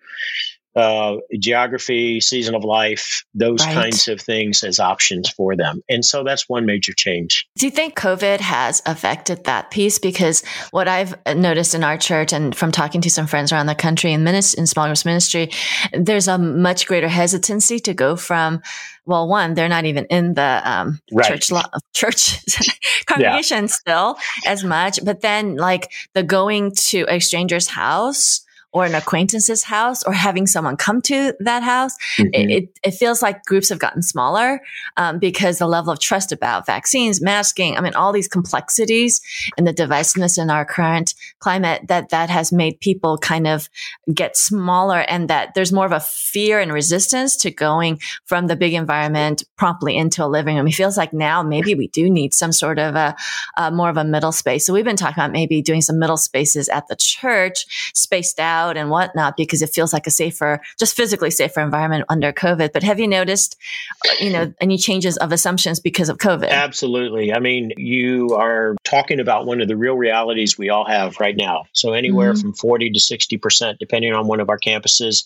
[0.76, 3.74] uh, geography, season of life, those Right.
[3.74, 5.80] kinds of things as options for them.
[5.88, 7.46] And so that's one major change.
[7.56, 9.98] Do you think COVID has affected that piece?
[9.98, 13.74] Because what I've noticed in our church and from talking to some friends around the
[13.74, 15.50] country in, minis- in small groups ministry,
[15.92, 18.60] there's a much greater hesitancy to go from,
[19.06, 21.26] well, one, they're not even in the um, Right.
[21.26, 21.62] church lo-
[21.94, 22.38] church
[23.06, 28.42] congregation still as much, but then like the going to a stranger's house
[28.76, 32.28] or an acquaintance's house or having someone come to that house Mm-hmm.
[32.32, 34.60] it, it, it feels like groups have gotten smaller
[34.96, 39.20] um, because the level of trust about vaccines, masking, I mean, all these complexities
[39.56, 43.68] and the divisiveness in our current climate that that has made people kind of
[44.12, 48.56] get smaller and that there's more of a fear and resistance to going from the
[48.56, 50.66] big environment promptly into a living room.
[50.66, 53.14] It feels like now maybe we do need some sort of a,
[53.56, 54.66] a more of a middle space.
[54.66, 58.65] So we've been talking about maybe doing some middle spaces at the church, spaced out
[58.74, 62.72] and whatnot, because it feels like a safer, just physically safer environment under COVID.
[62.72, 63.56] But have you noticed,
[64.08, 66.48] uh, you know, any changes of assumptions because of COVID?
[66.50, 67.32] Absolutely.
[67.32, 71.36] I mean, you are talking about one of the real realities we all have right
[71.36, 71.64] now.
[71.72, 72.40] So, anywhere Mhm.
[72.40, 75.24] from 40 to 60%, depending on one of our campuses,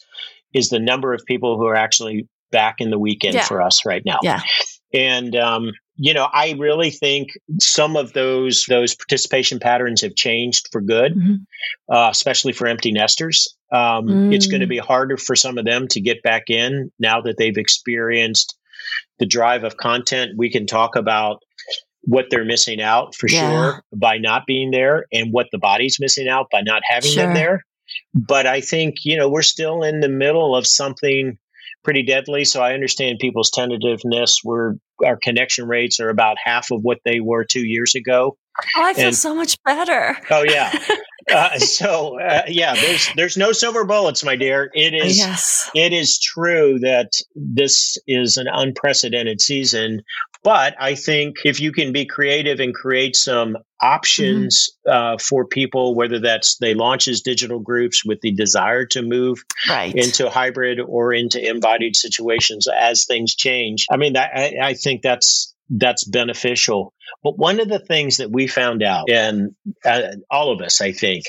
[0.53, 3.44] is the number of people who are actually back in the weekend Yeah.
[3.44, 4.18] for us right now.
[4.22, 4.40] Yeah.
[4.92, 5.72] And, um,
[6.03, 7.29] you know, I really think
[7.61, 11.41] some of those those participation patterns have changed for good, Mhm.
[11.93, 13.55] uh, especially for empty nesters.
[13.71, 14.51] Um, It's Mm.
[14.51, 17.57] going to be harder for some of them to get back in now that they've
[17.59, 18.57] experienced
[19.19, 20.33] the drive of content.
[20.39, 21.43] We can talk about
[22.05, 23.41] what they're missing out for Yeah.
[23.41, 27.25] sure by not being there and what the body's missing out by not having Sure.
[27.27, 27.67] them there.
[28.15, 31.37] But I think, you know, we're still in the middle of something
[31.83, 32.45] pretty deadly.
[32.45, 34.40] So I understand people's tentativeness.
[34.45, 38.37] We're our connection rates are about half of what they were two years ago.
[38.77, 40.16] Oh, I feel And- so much better.
[40.31, 40.73] Oh yeah.
[41.33, 44.71] uh, so uh, yeah, there's there's no silver bullets, my dear.
[44.75, 45.71] It is yes.
[45.75, 50.03] it is true that this is an unprecedented season,
[50.42, 55.94] but I think if you can be creative and create some options uh, for people,
[55.94, 59.94] whether that's they launch as digital groups with the desire to move Right.
[59.94, 63.87] into hybrid or into embodied situations as things change.
[63.90, 66.92] I mean, that, I, I think that's that's beneficial.
[67.22, 70.92] But one of the things that we found out, and uh, all of us, I
[70.92, 71.24] think,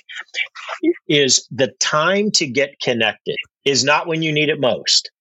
[1.08, 5.12] is the time to get connected is not when you need it most.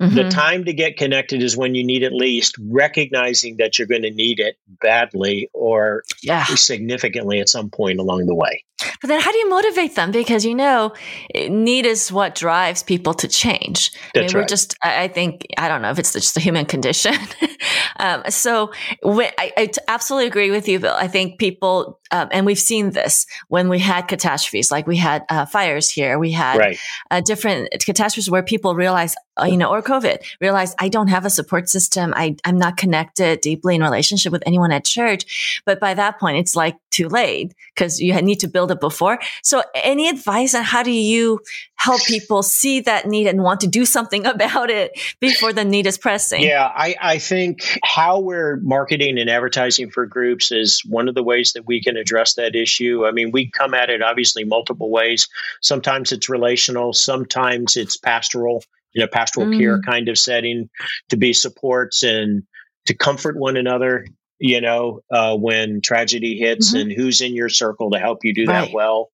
[0.00, 0.30] The Mhm.
[0.30, 4.10] time to get connected is when you need it least, recognizing that you're going to
[4.10, 6.46] need it badly or yeah.
[6.46, 8.64] significantly at some point along the way.
[9.02, 10.10] But then how do you motivate them?
[10.10, 10.94] Because you know,
[11.34, 13.92] need is what drives people to change.
[13.94, 16.40] I That's mean, we're just, I I think, I don't know if it's just the
[16.40, 17.14] human condition.
[17.98, 20.94] um, so when, I, I t- absolutely agree with you, Bill.
[20.94, 25.24] I think people, um, and we've seen this when we had catastrophes, like we had
[25.28, 26.78] uh, fires here, we had Right.
[27.10, 31.24] uh, different catastrophes where people realize, uh, you know, or COVID, realize I don't have
[31.24, 32.12] a support system.
[32.16, 35.62] I, I'm not connected deeply in relationship with anyone at church.
[35.64, 39.18] But by that point, it's like too late because you need to build it before.
[39.42, 41.40] So any advice on how do you
[41.76, 45.86] help people see that need and want to do something about it before the need
[45.86, 46.42] is pressing?
[46.42, 51.22] Yeah, I, I think how we're marketing and advertising for groups is one of the
[51.22, 53.06] ways that we can address that issue.
[53.06, 55.28] I mean, we come at it obviously multiple ways.
[55.60, 59.58] Sometimes it's relational, sometimes it's pastoral, you know, pastoral Mm.
[59.58, 60.68] care kind of setting
[61.08, 62.42] to be supports and
[62.86, 64.06] to comfort one another.
[64.40, 66.80] You know, uh, when tragedy hits, Mhm.
[66.80, 68.64] and who's in your circle to help you do Right.
[68.66, 69.10] that well.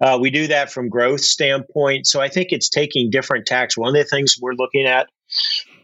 [0.00, 2.06] Uh, we do that from growth standpoint.
[2.06, 3.76] So I think it's taking different tacks.
[3.76, 5.08] One of the things we're looking at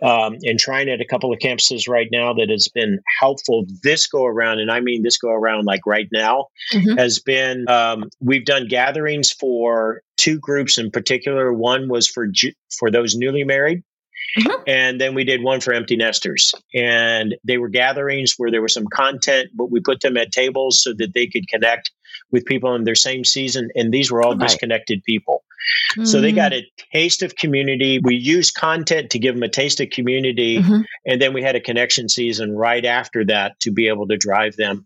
[0.03, 4.07] um, and trying at a couple of campuses right now that has been helpful this
[4.07, 6.99] go around, and I mean this go around like right now, Mhm.
[6.99, 11.53] has been um, we've done gatherings for two groups in particular.
[11.55, 13.83] One was for ju- for those newly married.
[14.39, 14.63] Mhm.
[14.67, 16.55] And then we did one for empty nesters.
[16.75, 20.83] And they were gatherings where there was some content, but we put them at tables
[20.83, 21.91] so that they could connect
[22.31, 23.69] with people in their same season.
[23.75, 24.49] And these were all Right.
[24.49, 25.45] disconnected people.
[26.05, 26.37] So they Mm.
[26.37, 27.99] got a taste of community.
[28.03, 30.59] We used content to give them a taste of community.
[30.59, 30.85] Mhm.
[31.07, 34.57] And then we had a connection season right after that to be able to drive
[34.57, 34.85] them.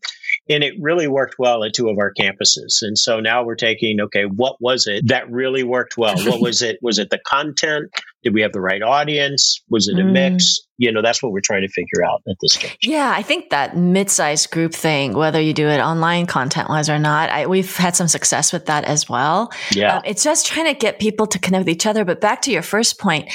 [0.51, 2.83] And it really worked well at two of our campuses.
[2.83, 6.17] And so now we're taking, okay, what was it that really worked well?
[6.17, 6.79] What was it?
[6.83, 7.91] Was it the content?
[8.23, 9.63] Did we have the right audience?
[9.69, 10.13] Was it a Mm.
[10.13, 10.61] mix?
[10.81, 12.77] You know, that's what we're trying to figure out at this stage.
[12.83, 17.31] Yeah, I think that mid-sized group thing, whether you do it online content-wise or not,
[17.31, 19.51] I, we've had some success with that as well.
[19.73, 19.97] Yeah.
[19.97, 22.05] Um, it's just trying to get people to connect with each other.
[22.05, 23.29] But back to your first point,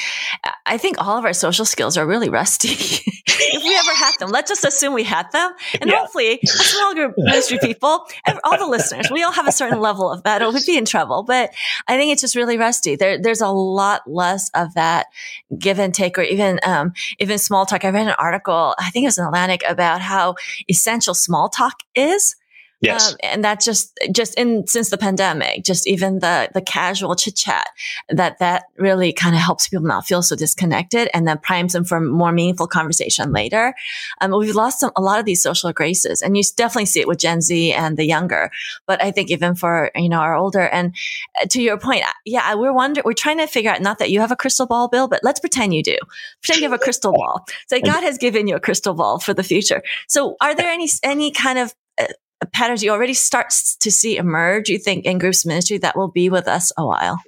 [0.65, 2.69] I think all of our social skills are really rusty.
[3.28, 5.52] if we ever had them, let's just assume we had them.
[5.82, 5.98] And yeah.
[6.00, 8.06] hopefully, a small group ministry people,
[8.46, 10.86] all the listeners, we all have a certain level of that, or we'd be in
[10.86, 11.24] trouble.
[11.24, 11.54] But
[11.89, 12.96] I think it's just really rusty.
[12.96, 15.08] There, there's a lot less of that
[15.58, 17.86] give and take, or even um, even small talk.
[17.86, 20.36] I read an article, I think it was in Atlantic, about how
[20.70, 22.36] essential small talk is
[22.84, 23.12] Yes.
[23.12, 27.36] Um, and that just, just in, since the pandemic, just even the, the casual chit
[27.36, 27.69] chat
[28.10, 31.86] that, that really kind of helps people not feel so disconnected and then primes them
[31.86, 33.74] for more meaningful conversation later.
[34.22, 37.08] Um, we've lost some, a lot of these social graces and you definitely see it
[37.08, 38.52] with Gen Z and the younger,
[38.86, 40.93] but I think even for, you know, our older and
[41.41, 44.19] uh, to your point, yeah, we're wondering, we're trying to figure out not that you
[44.19, 45.98] have a crystal ball, Bill, but let's pretend you do.
[46.41, 47.46] Pretend you have a crystal ball.
[47.67, 49.82] So God has given you a crystal ball for the future.
[50.08, 51.74] So are there any, any kind of
[52.45, 56.29] patterns you already start to see emerge, you think, in groups ministry that will be
[56.29, 57.19] with us a while?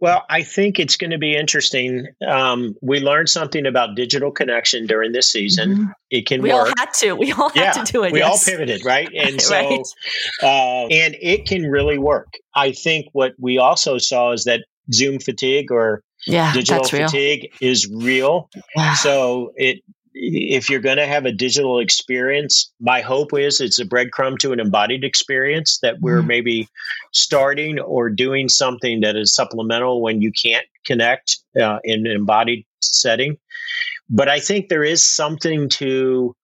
[0.00, 2.08] Well, I think it's going to be interesting.
[2.26, 5.70] Um, we learned something about digital connection during this season.
[5.70, 5.84] Mm-hmm.
[6.10, 6.68] It can we work.
[6.68, 7.12] all had to.
[7.14, 8.12] We all had to do it.
[8.12, 8.30] We yes.
[8.30, 9.08] all pivoted, right?
[9.20, 9.80] And so, right.
[10.42, 12.34] Uh, and it can really work.
[12.54, 17.70] I think what we also saw is that Zoom fatigue or yeah, digital fatigue real.
[17.70, 18.50] is real.
[18.76, 18.94] Yeah.
[18.94, 23.84] So it if you're going to have a digital experience, my hope is it's a
[23.84, 26.28] breadcrumb to an embodied experience that we're mm-hmm.
[26.28, 26.68] maybe
[27.12, 32.66] starting or doing something that is supplemental when you can't connect uh, in an embodied
[32.80, 33.36] setting.
[34.08, 36.34] But I think there is something to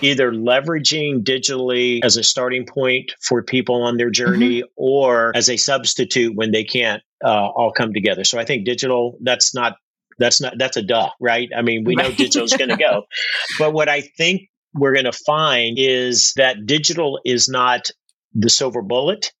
[0.00, 4.72] either leveraging digitally as a starting point for people on their journey mm-hmm.
[4.76, 8.24] or as a substitute when they can't uh, all come together.
[8.24, 9.76] So I think digital, that's not
[10.18, 11.48] that's not that's a duh, right?
[11.56, 12.10] I mean, we right.
[12.10, 13.04] know digital's going to go.
[13.58, 14.42] But what I think
[14.74, 17.90] we're going to find is that digital is not
[18.34, 19.32] the silver bullet.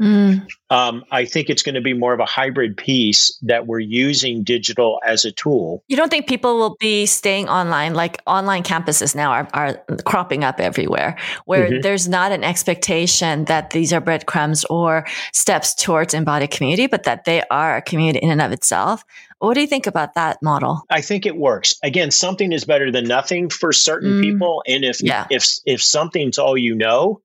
[0.00, 0.46] Mm.
[0.70, 4.44] Um, I think it's going to be more of a hybrid piece that we're using
[4.44, 5.82] digital as a tool.
[5.88, 7.94] You don't think people will be staying online?
[7.94, 11.80] Like online campuses now are, are cropping up everywhere, where mm-hmm.
[11.80, 17.24] there's not an expectation that these are breadcrumbs or steps towards embodied community, but that
[17.24, 19.04] they are a community in and of itself.
[19.38, 20.82] What do you think about that model?
[20.90, 21.76] I think it works.
[21.82, 24.20] Again, something is better than nothing for certain mm.
[24.20, 25.26] people, and if yeah.
[25.30, 27.20] if if something's all you know,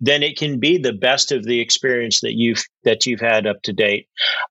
[0.00, 3.62] then it can be the best of the experience that you've that you've had up
[3.62, 4.08] to date.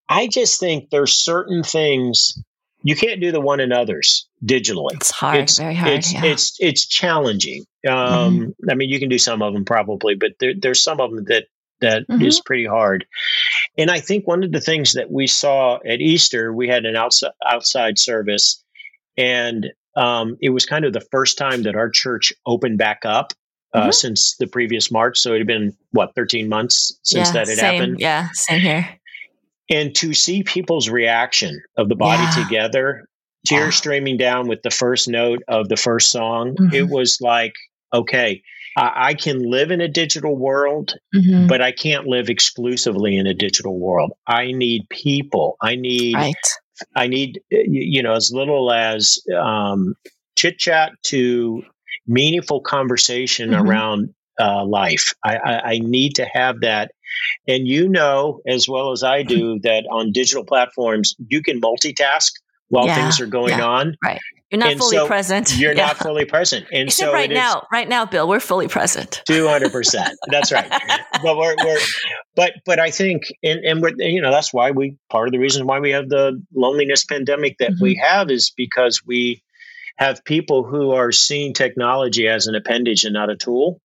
[0.09, 2.37] I just think there's certain things
[2.85, 4.93] you can't do the one and others digitally.
[4.93, 5.93] It's hard, it's, very hard.
[5.93, 6.25] It's yeah.
[6.25, 7.65] it's, it's challenging.
[7.89, 8.69] Um, mm-hmm.
[8.69, 11.25] I mean, you can do some of them probably, but there, there's some of them
[11.25, 11.45] that
[11.81, 12.21] that mm-hmm.
[12.21, 13.05] is pretty hard.
[13.75, 16.95] And I think one of the things that we saw at Easter, we had an
[16.95, 18.63] outside outside service,
[19.17, 23.33] and um, it was kind of the first time that our church opened back up
[23.75, 23.91] uh, mm-hmm.
[23.91, 25.19] since the previous March.
[25.19, 27.99] So it had been what 13 months since yeah, that had same, happened.
[27.99, 28.89] Yeah, same here.
[29.69, 32.43] And to see people's reaction of the body yeah.
[32.43, 33.07] together,
[33.45, 33.69] tears yeah.
[33.71, 36.73] streaming down with the first note of the first song, mm-hmm.
[36.73, 37.53] it was like,
[37.93, 38.41] okay,
[38.77, 41.47] I, can live in a digital world, mm-hmm.
[41.47, 44.11] but I can't live exclusively in a digital world.
[44.27, 45.57] I need people.
[45.61, 46.15] I need.
[46.15, 46.35] Right.
[46.93, 49.95] I need you know as little as um,
[50.35, 51.63] chit chat to
[52.07, 53.67] meaningful conversation mm-hmm.
[53.67, 55.13] around uh, life.
[55.23, 56.91] I, I, I, need to have that.
[57.47, 62.31] And you know as well as I do that on digital platforms, you can multitask
[62.67, 63.95] while yeah, things are going yeah, on.
[64.03, 64.19] Right.
[64.51, 65.57] You're not and fully so present.
[65.57, 65.87] You're yeah.
[65.87, 66.67] not fully present.
[66.71, 69.21] And Except so right now, right now, Bill, we're fully present.
[69.25, 70.17] Two hundred percent.
[70.29, 70.69] That's right.
[71.23, 71.79] but we're, we're,
[72.35, 75.39] but but I think, and and we're, you know, that's why we part of the
[75.39, 77.83] reason why we have the loneliness pandemic that mm-hmm.
[77.83, 79.41] we have is because we
[79.97, 83.81] have people who are seeing technology as an appendage and not a tool.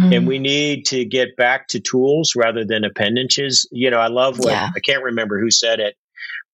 [0.00, 0.12] Mm-hmm.
[0.12, 3.68] And we need to get back to tools rather than appendages.
[3.70, 4.70] You know, I love what yeah.
[4.74, 5.94] I can't remember who said it,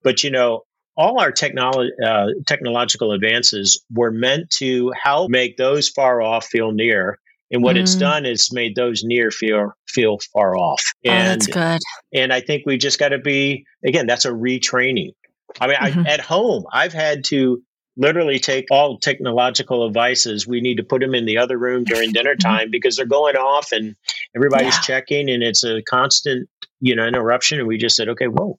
[0.02, 0.62] but you know,
[0.96, 6.72] all our technology, uh, technological advances were meant to help make those far off feel
[6.72, 7.18] near.
[7.50, 7.80] And what mm.
[7.80, 10.82] it's done is made those near feel feel far off.
[11.04, 11.80] And, oh, that's good.
[12.12, 14.06] And I think we just got to be again.
[14.06, 15.14] That's a retraining.
[15.60, 16.06] I mean, mm-hmm.
[16.06, 17.62] I, at home, I've had to
[17.96, 20.46] literally take all technological devices.
[20.46, 22.48] We need to put them in the other room during dinner mm-hmm.
[22.48, 23.96] time because they're going off and
[24.34, 24.80] everybody's yeah.
[24.80, 26.48] checking, and it's a constant,
[26.80, 27.58] you know, interruption.
[27.58, 28.58] And we just said, okay, whoa,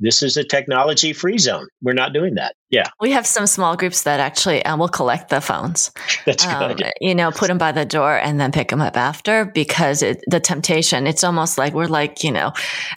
[0.00, 1.68] this is a technology free zone.
[1.82, 2.54] We're not doing that.
[2.70, 2.88] Yeah.
[3.00, 5.90] We have some small groups that actually um, will collect the phones.
[6.26, 6.90] That's um, good.
[7.00, 10.22] You know, put them by the door and then pick them up after because it,
[10.26, 12.52] the temptation, it's almost like we're like, you know,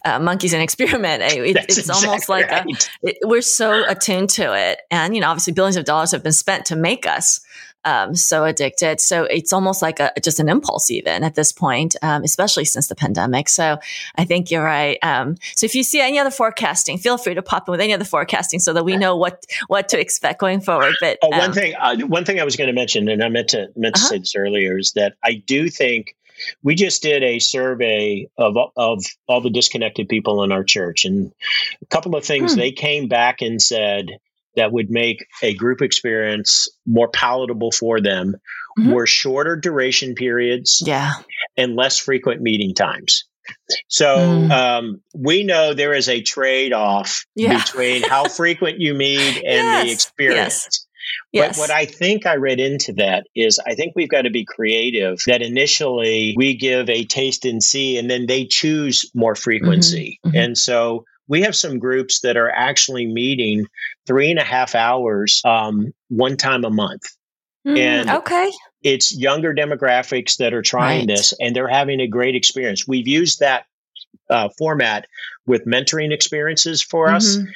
[0.06, 1.24] uh, monkeys in experiment.
[1.34, 2.90] It, it's exactly almost like right.
[3.04, 4.80] a, it, we're so attuned to it.
[4.92, 7.40] And, you know, obviously billions of dollars have been spent to make us
[7.86, 9.00] um, so addicted.
[9.00, 12.88] So it's almost like a, just an impulse even at this point, um, especially since
[12.88, 13.50] the pandemic.
[13.50, 13.80] So
[14.16, 14.98] I think you're right.
[15.02, 17.94] Um, so if you see any other forecasting, feel free to pop in with any
[17.94, 20.96] other forecasting so that we know what, what to expect going forward.
[21.00, 23.30] But oh, one um, thing, uh, one thing I was going to mention, and I
[23.30, 24.10] meant to, meant to uh-huh.
[24.10, 26.16] say this earlier is that I do think
[26.62, 31.32] we just did a survey of of all the disconnected people in our church, and
[31.82, 32.60] a couple of things hmm.
[32.60, 34.20] they came back and said
[34.56, 38.36] that would make a group experience more palatable for them
[38.78, 38.92] mm-hmm.
[38.92, 41.14] were shorter duration periods, yeah,
[41.58, 43.26] and less frequent meeting times.
[43.88, 44.52] So mm.
[44.52, 47.58] um, we know there is a trade off yeah.
[47.58, 49.86] between how frequent you meet and yes.
[49.86, 50.38] the experience.
[50.38, 50.88] Yes.
[51.34, 51.58] Yes.
[51.58, 54.46] But what I think I read into that is I think we've got to be
[54.46, 60.20] creative that initially we give a taste and see, and then they choose more frequency.
[60.24, 60.30] Mm-hmm.
[60.30, 60.44] Mm-hmm.
[60.44, 63.66] And so we have some groups that are actually meeting
[64.06, 67.04] three and a half hours um, one time a month.
[67.66, 68.52] Mm, and okay.
[68.82, 71.08] It's younger demographics that are trying right.
[71.08, 72.88] this and they're having a great experience.
[72.88, 73.66] We've used that
[74.30, 75.06] uh, format
[75.46, 77.36] with mentoring experiences for us.
[77.36, 77.52] Mm-hmm.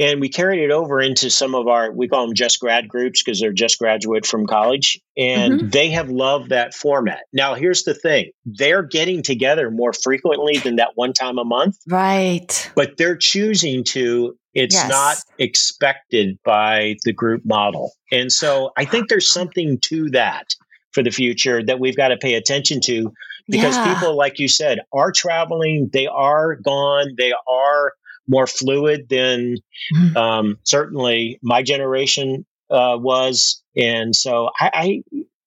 [0.00, 3.22] And we carried it over into some of our, we call them just grad groups
[3.22, 5.00] because they're just graduate from college.
[5.16, 5.68] And mm-hmm.
[5.68, 7.20] they have loved that format.
[7.32, 11.76] Now, here's the thing they're getting together more frequently than that one time a month.
[11.88, 12.70] Right.
[12.74, 14.36] But they're choosing to.
[14.54, 14.90] It's yes.
[14.90, 17.92] not expected by the group model.
[18.10, 20.54] And so I think there's something to that
[20.92, 23.12] for the future that we've got to pay attention to
[23.52, 23.94] because yeah.
[23.94, 27.92] people, like you said, are traveling, they are gone, they are
[28.26, 29.56] more fluid than
[29.94, 30.16] mm-hmm.
[30.16, 33.62] um, certainly my generation uh, was.
[33.76, 35.02] And so I, I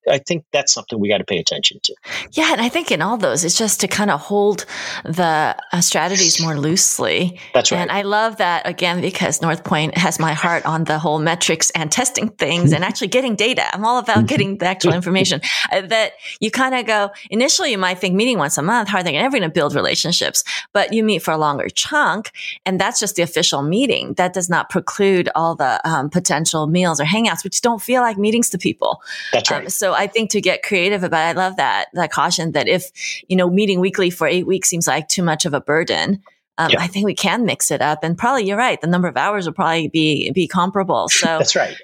[0.09, 1.95] I think that's something we got to pay attention to.
[2.31, 4.65] Yeah, and I think in all those, it's just to kind of hold
[5.03, 7.39] the uh, strategies more loosely.
[7.53, 7.79] That's right.
[7.79, 11.69] And I love that again because North Point has my heart on the whole metrics
[11.71, 13.63] and testing things and actually getting data.
[13.73, 14.25] I'm all about mm-hmm.
[14.25, 15.41] getting the actual information.
[15.71, 18.99] Uh, that you kind of go initially, you might think meeting once a month, how
[18.99, 20.43] are they ever going to build relationships?
[20.73, 22.31] But you meet for a longer chunk,
[22.65, 24.13] and that's just the official meeting.
[24.13, 28.17] That does not preclude all the um, potential meals or hangouts, which don't feel like
[28.17, 29.01] meetings to people.
[29.31, 29.63] That's right.
[29.63, 32.67] Um, so I think to get creative about it, I love that, that caution that
[32.67, 32.91] if,
[33.27, 36.21] you know, meeting weekly for eight weeks seems like too much of a burden,
[36.57, 36.79] um, yeah.
[36.79, 38.03] I think we can mix it up.
[38.03, 38.79] And probably you're right.
[38.79, 41.09] The number of hours will probably be, be comparable.
[41.09, 41.75] So that's right.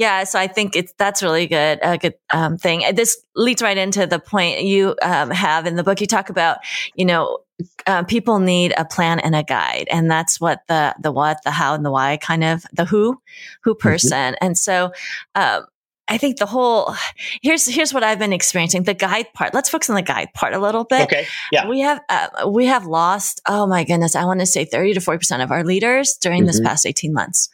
[0.00, 2.84] Yeah, so I think it's that's really good, a good um, thing.
[2.94, 6.00] This leads right into the point you um, have in the book.
[6.00, 6.56] You talk about,
[6.94, 7.40] you know,
[7.86, 11.50] uh, people need a plan and a guide, and that's what the the what, the
[11.50, 13.20] how, and the why kind of the who,
[13.62, 13.88] who mm-hmm.
[13.88, 14.32] person.
[14.32, 14.46] Mm-hmm.
[14.46, 14.92] And so,
[15.34, 15.66] um,
[16.10, 16.94] I think the whole
[17.40, 19.54] here's here's what I've been experiencing the guide part.
[19.54, 21.02] Let's focus on the guide part a little bit.
[21.02, 21.26] Okay.
[21.52, 21.68] Yeah.
[21.68, 23.40] We have uh, we have lost.
[23.46, 26.40] Oh my goodness, I want to say thirty to forty percent of our leaders during
[26.40, 26.48] mm-hmm.
[26.48, 27.48] this past eighteen months.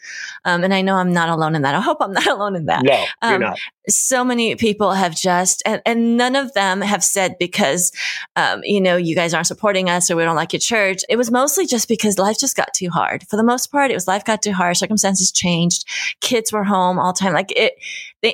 [0.44, 1.74] Um, and I know I'm not alone in that.
[1.74, 2.82] I hope I'm not alone in that.
[2.82, 7.04] No, um, you're not so many people have just, and, and none of them have
[7.04, 7.92] said because,
[8.34, 11.02] um, you know, you guys aren't supporting us or we don't like your church.
[11.08, 13.24] It was mostly just because life just got too hard.
[13.28, 14.76] For the most part, it was life got too hard.
[14.76, 15.88] Circumstances changed.
[16.20, 17.32] Kids were home all the time.
[17.32, 17.74] Like it,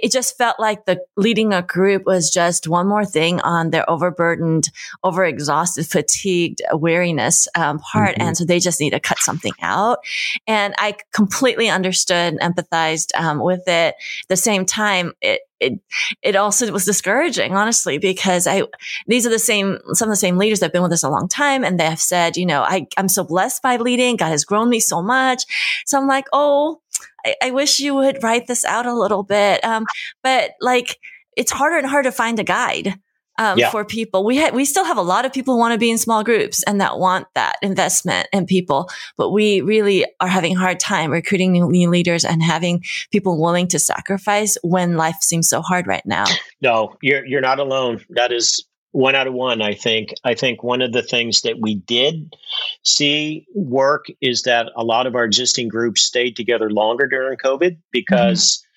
[0.02, 3.88] it just felt like the leading a group was just one more thing on their
[3.88, 4.70] overburdened,
[5.04, 8.10] overexhausted, fatigued weariness um, part.
[8.10, 8.22] Mm-hmm.
[8.22, 9.98] And so they just need to cut something out.
[10.46, 13.94] And I completely understood, and empathized um, with it.
[13.94, 15.80] At the same time, it, it,
[16.22, 18.64] it also was discouraging, honestly, because I,
[19.06, 21.08] these are the same, some of the same leaders that have been with us a
[21.08, 21.64] long time.
[21.64, 24.16] And they have said, you know, I, I'm so blessed by leading.
[24.16, 25.44] God has grown me so much.
[25.86, 26.80] So I'm like, oh,
[27.24, 29.64] I, I wish you would write this out a little bit.
[29.64, 29.84] Um,
[30.22, 30.98] but like,
[31.36, 32.98] it's harder and harder to find a guide
[33.38, 33.70] um, yeah.
[33.70, 34.24] for people.
[34.24, 36.22] We ha- we still have a lot of people who want to be in small
[36.22, 40.78] groups and that want that investment in people, but we really are having a hard
[40.80, 45.62] time recruiting new, new leaders and having people willing to sacrifice when life seems so
[45.62, 46.24] hard right now.
[46.60, 48.04] No, you're you're not alone.
[48.10, 49.60] That is one out of one.
[49.60, 50.14] I think.
[50.24, 52.34] I think one of the things that we did
[52.82, 57.78] see work is that a lot of our existing groups stayed together longer during COVID
[57.90, 58.58] because.
[58.58, 58.68] Mm-hmm.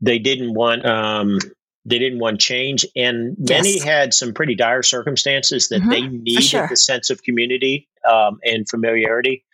[0.00, 1.38] They didn't want um,
[1.86, 3.82] they didn't want change, and many yes.
[3.82, 6.66] had some pretty dire circumstances that mm-hmm, they needed sure.
[6.68, 9.44] the sense of community um, and familiarity.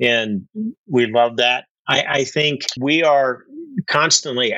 [0.00, 0.48] And
[0.88, 1.66] we love that.
[1.88, 3.44] I, I think we are
[3.88, 4.52] constantly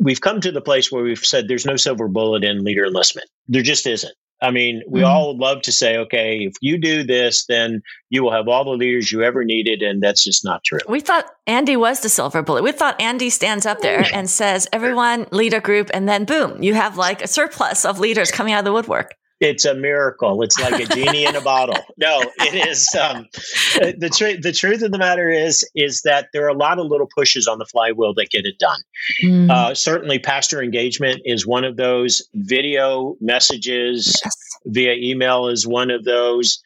[0.00, 3.28] we've come to the place where we've said there's no silver bullet in leader enlistment.
[3.48, 4.14] There just isn't.
[4.42, 5.10] I mean, we mm-hmm.
[5.10, 8.70] all love to say, okay, if you do this, then you will have all the
[8.70, 9.82] leaders you ever needed.
[9.82, 10.78] And that's just not true.
[10.88, 12.62] We thought Andy was the silver bullet.
[12.62, 15.90] We thought Andy stands up there and says, everyone lead a group.
[15.92, 19.14] And then boom, you have like a surplus of leaders coming out of the woodwork.
[19.40, 20.42] It's a miracle.
[20.42, 21.76] It's like a genie in a bottle.
[22.00, 22.88] No, it is.
[22.94, 23.26] Um,
[23.74, 24.40] the truth.
[24.40, 27.46] The truth of the matter is, is that there are a lot of little pushes
[27.46, 28.80] on the flywheel that get it done.
[29.22, 29.50] Mm.
[29.50, 32.26] Uh, certainly, pastor engagement is one of those.
[32.32, 34.36] Video messages yes.
[34.64, 36.62] via email is one of those.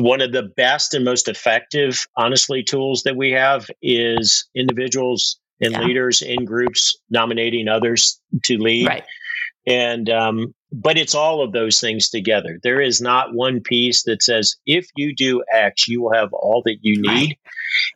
[0.00, 5.72] One of the best and most effective, honestly, tools that we have is individuals and
[5.72, 5.82] yeah.
[5.82, 8.88] leaders in groups nominating others to lead.
[8.88, 9.04] Right.
[9.66, 12.58] And um, but it's all of those things together.
[12.62, 16.62] There is not one piece that says if you do X, you will have all
[16.66, 17.38] that you need.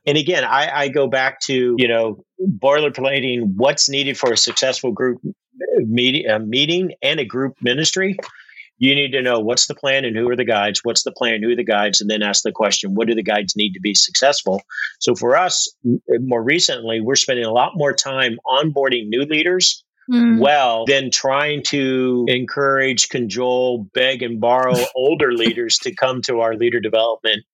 [0.06, 4.92] And again, I, I go back to you know boilerplating what's needed for a successful
[4.92, 8.18] group uh, meeting, uh, meeting and a group ministry.
[8.78, 10.80] You need to know what's the plan and who are the guides.
[10.82, 11.42] What's the plan?
[11.42, 12.00] Who are the guides?
[12.00, 14.62] And then ask the question: What do the guides need to be successful?
[15.00, 15.70] So for us,
[16.08, 20.38] more recently, we're spending a lot more time onboarding new leaders mm.
[20.38, 26.54] well than trying to encourage, cajole, beg, and borrow older leaders to come to our
[26.56, 27.44] leader development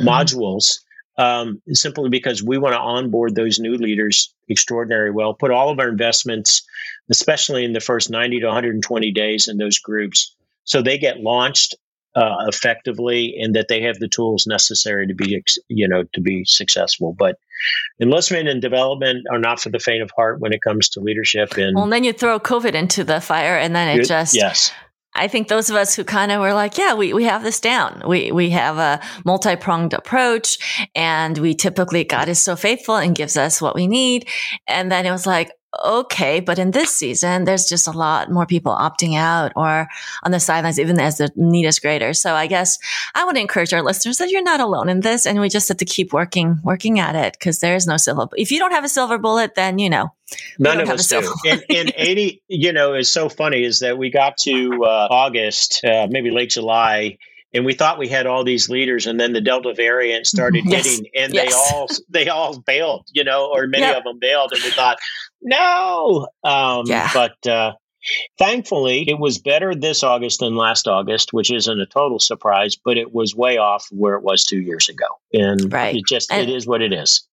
[0.00, 0.04] mm.
[0.04, 0.78] modules.
[1.18, 5.78] Um, simply because we want to onboard those new leaders extraordinarily well, put all of
[5.78, 6.62] our investments,
[7.10, 10.34] especially in the first 90 to 120 days in those groups,
[10.64, 11.74] so they get launched
[12.14, 16.44] uh, effectively and that they have the tools necessary to be you know to be
[16.44, 17.36] successful but
[18.00, 21.56] enlistment and development are not for the faint of heart when it comes to leadership
[21.56, 24.72] and well and then you throw covid into the fire and then it, just yes
[25.14, 27.60] I think those of us who kind of were like, yeah, we, we have this
[27.60, 28.02] down.
[28.06, 33.36] We, we have a multi-pronged approach and we typically, God is so faithful and gives
[33.36, 34.26] us what we need.
[34.66, 35.52] And then it was like,
[35.84, 39.88] okay, but in this season, there's just a lot more people opting out or
[40.22, 42.12] on the sidelines, even as the need is greater.
[42.12, 42.78] So I guess
[43.14, 45.78] I would encourage our listeners that you're not alone in this, and we just have
[45.78, 48.28] to keep working, working at it because there's no silver.
[48.36, 50.12] If you don't have a silver bullet, then you know.
[50.58, 51.30] None of us do.
[51.46, 55.84] and, and 80, you know, is so funny is that we got to uh, August,
[55.84, 57.18] uh, maybe late July,
[57.54, 60.86] and we thought we had all these leaders and then the delta variant started yes.
[60.86, 61.46] hitting and yes.
[61.46, 64.98] they all they all bailed you know or many of them bailed and we thought
[65.42, 67.10] no um, yeah.
[67.12, 67.72] but uh,
[68.38, 72.96] thankfully it was better this august than last august which isn't a total surprise but
[72.96, 75.96] it was way off where it was two years ago and right.
[75.96, 77.26] it just and, it is what it is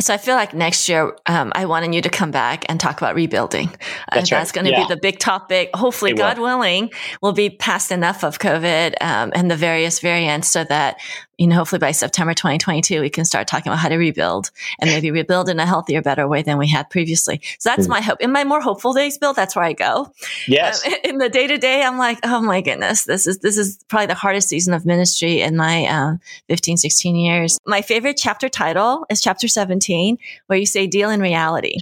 [0.00, 2.98] so I feel like next year, um, I wanted you to come back and talk
[2.98, 3.70] about rebuilding.
[4.12, 4.86] That's, uh, that's going to yeah.
[4.86, 5.70] be the big topic.
[5.74, 6.44] Hopefully, it God will.
[6.44, 6.90] willing,
[7.22, 11.00] we'll be past enough of COVID um, and the various variants so that
[11.42, 14.88] you know, hopefully by September 2022, we can start talking about how to rebuild and
[14.88, 17.40] maybe rebuild in a healthier, better way than we had previously.
[17.58, 17.90] So that's mm.
[17.90, 18.20] my hope.
[18.20, 20.12] In my more hopeful days, Bill, that's where I go.
[20.46, 20.86] Yes.
[20.86, 23.82] Um, in the day to day, I'm like, oh my goodness, this is, this is
[23.88, 27.58] probably the hardest season of ministry in my um, 15, 16 years.
[27.66, 31.78] My favorite chapter title is chapter 17, where you say deal in reality.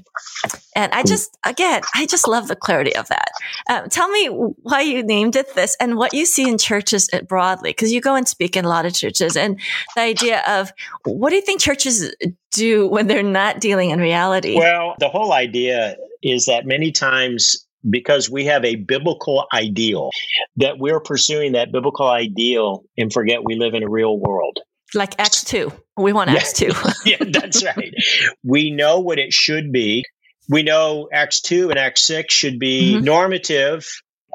[0.75, 3.31] And I just, again, I just love the clarity of that.
[3.69, 7.71] Um, tell me why you named it this and what you see in churches broadly,
[7.71, 9.50] because you go and speak in a lot of churches and
[9.95, 10.73] the idea of
[11.05, 12.15] what do you think churches
[12.53, 14.57] do when they're not dealing in reality?
[14.57, 20.11] Well, the whole idea is that many times because we have a biblical ideal
[20.57, 24.61] that we're pursuing that biblical ideal and forget we live in a real world
[24.95, 25.73] like Acts 2.
[25.97, 26.73] We want Acts 2.
[27.05, 27.95] yeah, that's right.
[28.43, 30.05] We know what it should be.
[30.49, 33.05] We know Acts 2 and Acts 6 should be mm-hmm.
[33.05, 33.87] normative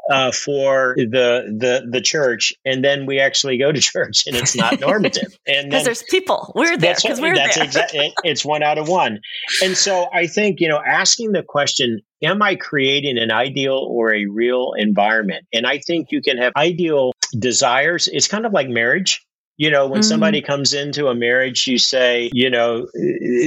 [0.09, 4.55] uh, for the the the church, and then we actually go to church, and it's
[4.55, 5.37] not normative.
[5.47, 7.67] And because there's people, we're there because we're that's there.
[7.67, 9.19] Exa- it's one out of one.
[9.63, 14.13] And so I think you know, asking the question, "Am I creating an ideal or
[14.13, 18.07] a real environment?" And I think you can have ideal desires.
[18.07, 19.25] It's kind of like marriage.
[19.57, 20.09] You know, when mm-hmm.
[20.09, 22.87] somebody comes into a marriage, you say, you know,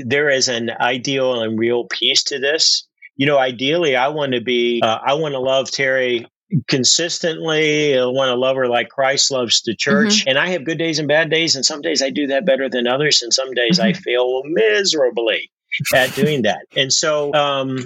[0.06, 2.88] there is an ideal and real piece to this
[3.18, 6.28] you know, ideally, I want to be, uh, I want to love Terry
[6.66, 10.20] consistently want to love her like Christ loves the church.
[10.20, 10.30] Mm-hmm.
[10.30, 11.56] And I have good days and bad days.
[11.56, 13.22] And some days I do that better than others.
[13.22, 13.88] And some days mm-hmm.
[13.88, 15.50] I fail miserably
[15.94, 16.66] at doing that.
[16.76, 17.78] And so, um,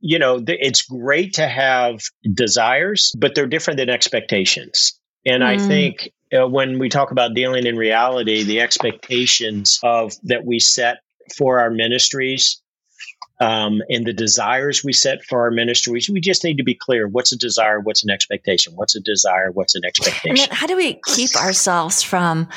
[0.00, 2.00] you know, th- it's great to have
[2.32, 4.98] desires, but they're different than expectations.
[5.24, 5.46] And mm.
[5.46, 10.58] I think uh, when we talk about dealing in reality, the expectations of that we
[10.58, 10.98] set
[11.36, 12.62] for our ministries
[13.40, 16.08] um, and the desires we set for our ministries.
[16.08, 19.50] We just need to be clear what's a desire, what's an expectation, what's a desire,
[19.52, 20.48] what's an expectation.
[20.50, 22.48] how do we keep ourselves from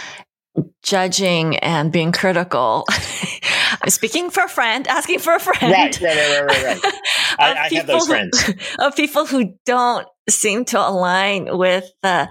[0.83, 2.85] judging and being critical?
[3.81, 5.71] I'm speaking for a friend, asking for a friend.
[5.71, 6.83] Right, right, right, right, right.
[6.83, 6.93] right.
[7.39, 8.41] I, I have those friends.
[8.41, 12.29] Who, of people who don't seem to align with the,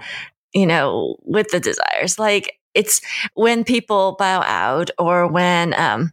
[0.53, 2.19] you know, with the desires.
[2.19, 3.01] Like it's
[3.33, 6.11] when people bow out or when, um,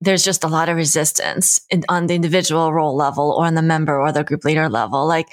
[0.00, 3.62] there's just a lot of resistance in, on the individual role level or on the
[3.62, 5.06] member or the group leader level.
[5.06, 5.28] Like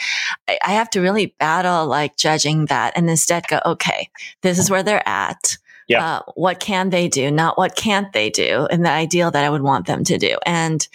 [0.48, 4.10] I, I have to really battle like judging that and instead go, okay,
[4.42, 5.58] this is where they're at.
[5.88, 6.04] Yeah.
[6.04, 7.30] Uh, what can they do?
[7.32, 10.38] Not what can't they do in the ideal that I would want them to do.
[10.46, 10.88] And,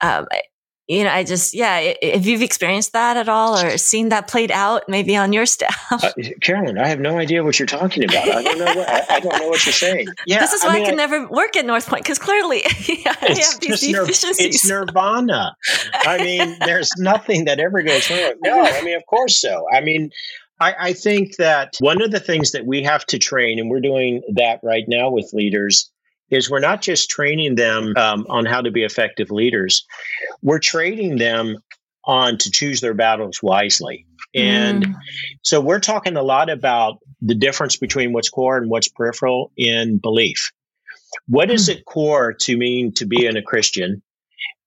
[0.00, 0.26] um,
[0.92, 4.50] you know, I just, yeah, if you've experienced that at all or seen that played
[4.50, 5.74] out maybe on your staff.
[5.90, 8.28] Uh, Carolyn, I have no idea what you're talking about.
[8.28, 10.08] I don't know what, I, I don't know what you're saying.
[10.26, 10.40] Yeah.
[10.40, 12.62] This is why I, mean, I can I, never work at North Point because clearly
[12.66, 14.38] I have these deficiencies.
[14.40, 15.56] Nir- it's nirvana.
[15.94, 18.34] I mean, there's nothing that ever goes wrong.
[18.42, 19.66] No, I mean, of course so.
[19.72, 20.10] I mean,
[20.60, 23.80] I, I think that one of the things that we have to train, and we're
[23.80, 25.90] doing that right now with leaders,
[26.32, 29.86] is we're not just training them um, on how to be effective leaders,
[30.42, 31.58] we're training them
[32.04, 34.06] on to choose their battles wisely.
[34.34, 34.94] And mm.
[35.42, 39.98] so we're talking a lot about the difference between what's core and what's peripheral in
[39.98, 40.50] belief.
[41.28, 41.76] What is mm.
[41.76, 44.02] it core to mean to be in a Christian?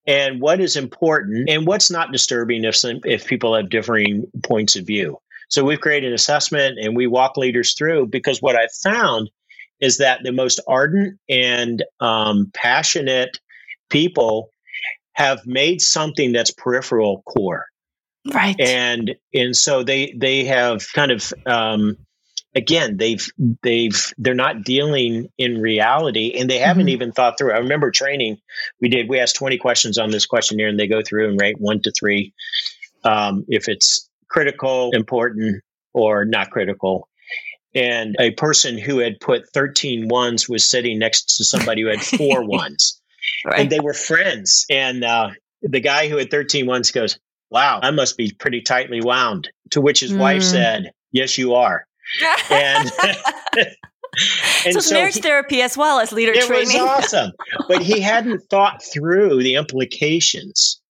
[0.07, 4.75] And what is important and what's not disturbing if some, if people have differing points
[4.75, 5.17] of view?
[5.49, 9.29] So we've created an assessment and we walk leaders through because what I've found
[9.79, 13.37] is that the most ardent and um, passionate
[13.89, 14.49] people
[15.13, 17.65] have made something that's peripheral core.
[18.33, 18.59] Right.
[18.59, 21.97] And and so they they have kind of um,
[22.55, 23.27] again they've
[23.61, 26.89] they've they're not dealing in reality and they haven't mm-hmm.
[26.89, 28.37] even thought through i remember training
[28.81, 31.59] we did we asked 20 questions on this questionnaire and they go through and rate
[31.59, 32.33] one to three
[33.03, 35.61] um, if it's critical important
[35.93, 37.07] or not critical
[37.75, 42.01] and a person who had put 13 ones was sitting next to somebody who had
[42.01, 42.99] four ones
[43.45, 43.59] right.
[43.59, 45.29] and they were friends and uh,
[45.61, 47.19] the guy who had 13 ones goes
[47.51, 50.19] wow i must be pretty tightly wound to which his mm.
[50.19, 51.85] wife said yes you are
[52.49, 52.91] and
[54.65, 56.77] and so, so marriage he, therapy as well as leader it training.
[56.77, 57.31] It was awesome,
[57.67, 60.81] but he hadn't thought through the implications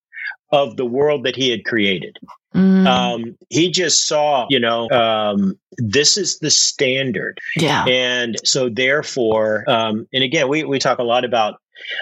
[0.51, 2.17] of the world that he had created.
[2.53, 2.87] Mm.
[2.87, 7.39] Um, he just saw, you know, um, this is the standard.
[7.57, 7.83] Yeah.
[7.85, 11.59] And so, therefore, um, and again, we, we talk a lot about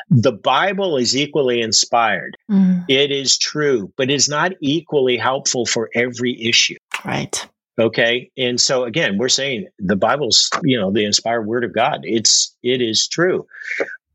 [0.10, 2.38] the Bible is equally inspired.
[2.52, 2.86] Mm.
[2.88, 6.78] It is true, but it's not equally helpful for every issue.
[7.04, 7.48] Right.
[7.80, 8.30] Okay.
[8.38, 12.02] And so again, we're saying the Bible's, you know, the inspired word of God.
[12.04, 13.48] It's it is true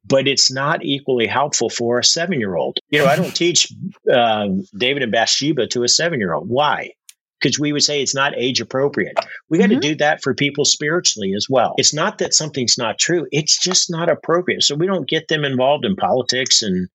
[0.07, 2.79] but it's not equally helpful for a seven year old.
[2.91, 3.73] You know, I don't teach
[4.13, 6.49] um, David and Bathsheba to a seven year old.
[6.49, 6.93] Why?
[7.41, 9.17] Because we would say it's not age appropriate.
[9.49, 9.81] We got to mm-hmm.
[9.81, 11.75] do that for people spiritually as well.
[11.79, 14.65] It's not that something's not true, it's just not appropriate.
[14.65, 16.89] So we don't get them involved in politics and,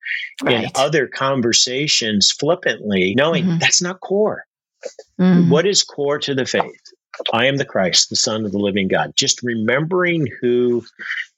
[0.43, 0.65] right.
[0.65, 3.59] and other conversations flippantly, knowing mm-hmm.
[3.59, 4.43] that's not core.
[5.19, 5.49] Mm-hmm.
[5.49, 6.81] What is core to the faith?
[7.31, 9.13] I am the Christ, the Son of the living God.
[9.15, 10.83] Just remembering who,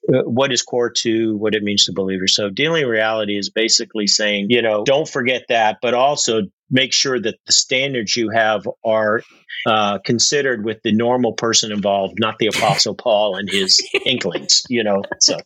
[0.08, 2.34] what is core to what it means to believers.
[2.34, 7.20] So, dealing reality is basically saying, you know, don't forget that, but also make sure
[7.20, 9.22] that the standards you have are
[9.66, 14.62] uh, considered with the normal person involved, not the Apostle Paul and his inklings.
[14.68, 15.36] You know, so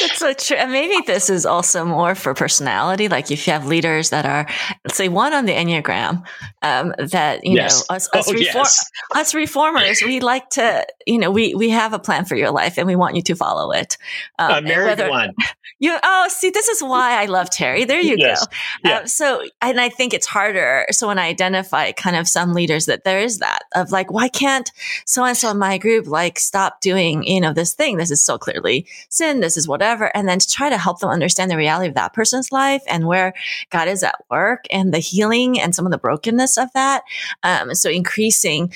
[0.00, 0.56] that's so true.
[0.56, 3.08] And maybe this is also more for personality.
[3.08, 4.46] Like if you have leaders that are,
[4.84, 6.24] let's say, one on the Enneagram,
[6.62, 7.86] um, that you yes.
[7.88, 8.90] know, us us, oh, reform- yes.
[9.14, 12.78] us reformers, we like to, you know, we we have a plan for your life
[12.78, 13.97] and we want you to follow it.
[14.38, 15.34] Um, a married whether, one.
[15.80, 17.84] You oh, see, this is why I love Terry.
[17.84, 18.44] There you yes.
[18.44, 18.52] go.
[18.84, 18.96] Yeah.
[18.96, 20.86] Uh, so, and I think it's harder.
[20.90, 24.28] So when I identify kind of some leaders that there is that of like, why
[24.28, 24.68] can't
[25.06, 27.96] so and so in my group like stop doing you know this thing?
[27.96, 29.38] This is so clearly sin.
[29.38, 32.12] This is whatever, and then to try to help them understand the reality of that
[32.12, 33.32] person's life and where
[33.70, 37.02] God is at work and the healing and some of the brokenness of that.
[37.44, 38.72] Um, so increasing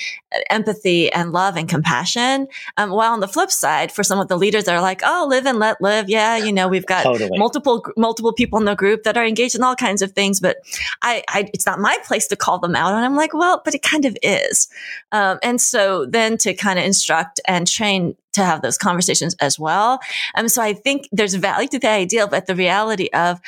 [0.50, 2.46] empathy and love and compassion.
[2.76, 5.11] Um, while on the flip side, for some of the leaders that are like, "Oh,
[5.20, 7.38] live and let live," yeah, you know, we've got totally.
[7.38, 10.56] multiple multiple people in the group that are engaged in all kinds of things, but
[11.02, 12.94] I, I, it's not my place to call them out.
[12.94, 14.68] And I'm like, well, but it kind of is.
[15.12, 19.58] Um, and so then to kind of instruct and train to have those conversations as
[19.58, 20.00] well.
[20.34, 23.40] Um, so I think there's value to the ideal, but the reality of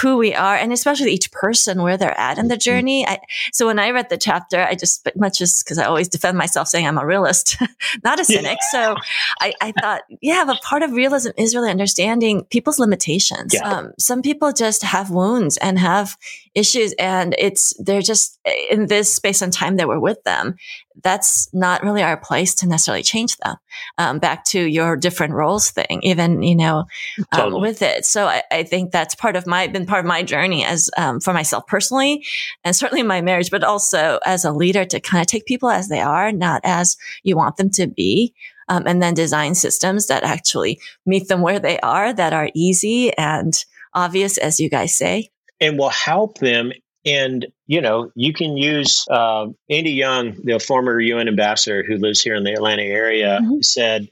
[0.00, 2.60] who we are and especially each person where they're at in the mm-hmm.
[2.60, 3.06] journey.
[3.06, 3.18] I,
[3.52, 6.68] so when I read the chapter, I just, much as because I always defend myself
[6.68, 7.56] saying I'm a realist,
[8.04, 8.58] not a cynic.
[8.72, 8.94] Yeah.
[8.94, 8.96] So
[9.40, 13.54] I, I, thought, yeah, but part of realism is really understanding people's limitations.
[13.54, 13.68] Yeah.
[13.68, 16.16] Um, some people just have wounds and have
[16.54, 18.38] issues and it's, they're just
[18.70, 20.56] in this space and time that we're with them
[21.02, 23.56] that's not really our place to necessarily change them.
[23.98, 26.84] Um, back to your different roles thing, even you know,
[27.32, 27.60] um, totally.
[27.60, 28.04] with it.
[28.04, 31.20] So I, I, think that's part of my been part of my journey as um,
[31.20, 32.24] for myself personally,
[32.64, 35.88] and certainly my marriage, but also as a leader to kind of take people as
[35.88, 38.34] they are, not as you want them to be.
[38.68, 43.14] Um, and then design systems that actually meet them where they are, that are easy
[43.18, 43.52] and
[43.92, 45.30] obvious as you guys say.
[45.62, 46.72] And will help them
[47.04, 52.20] and you know, you can use uh, Andy Young, the former UN ambassador who lives
[52.20, 53.60] here in the Atlanta area, mm-hmm.
[53.62, 54.08] said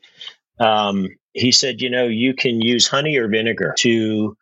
[0.59, 4.37] um, he said, you know, you can use honey or vinegar to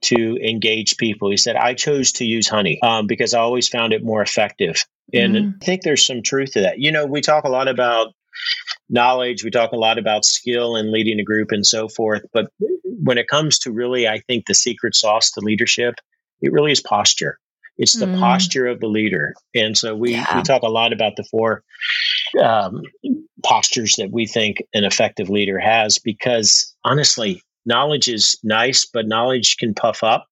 [0.00, 1.30] to engage people.
[1.30, 4.84] He said, I chose to use honey um, because I always found it more effective.
[5.12, 5.54] And mm.
[5.60, 6.78] I think there's some truth to that.
[6.78, 8.14] You know, we talk a lot about
[8.88, 12.22] knowledge, we talk a lot about skill and leading a group and so forth.
[12.32, 12.50] But
[12.84, 15.96] when it comes to really, I think the secret sauce to leadership,
[16.40, 17.38] it really is posture.
[17.78, 18.18] It's the mm.
[18.18, 19.34] posture of the leader.
[19.54, 20.36] And so we, yeah.
[20.36, 21.62] we talk a lot about the four
[22.42, 22.82] um,
[23.44, 29.56] postures that we think an effective leader has because honestly, knowledge is nice, but knowledge
[29.58, 30.26] can puff up.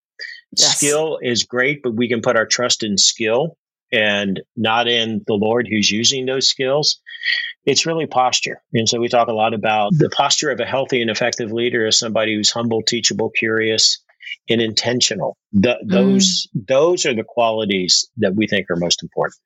[0.56, 0.76] Yes.
[0.76, 3.56] Skill is great, but we can put our trust in skill
[3.92, 7.00] and not in the Lord who's using those skills.
[7.64, 8.62] It's really posture.
[8.72, 11.86] And so we talk a lot about the posture of a healthy and effective leader
[11.86, 14.00] as somebody who's humble, teachable, curious,
[14.48, 15.36] and intentional.
[15.52, 16.66] The, those mm.
[16.66, 19.40] those are the qualities that we think are most important.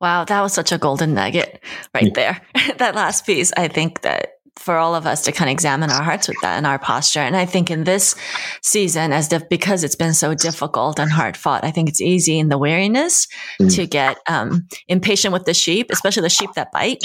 [0.00, 1.62] Wow, that was such a golden nugget
[1.94, 2.40] right there.
[2.78, 6.02] that last piece, I think that for all of us to kind of examine our
[6.02, 7.20] hearts with that and our posture.
[7.20, 8.14] And I think in this
[8.62, 12.38] season, as the, because it's been so difficult and hard fought, I think it's easy
[12.38, 13.28] in the weariness
[13.60, 13.74] mm.
[13.76, 17.02] to get um, impatient with the sheep, especially the sheep that bite.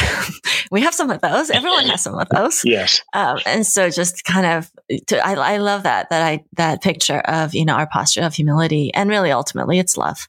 [0.70, 1.50] we have some of those.
[1.50, 2.62] Everyone has some of those.
[2.64, 3.02] Yes.
[3.12, 4.70] Um, and so just kind of,
[5.06, 8.34] to, I, I love that, that I, that picture of, you know, our posture of
[8.34, 10.28] humility and really ultimately it's love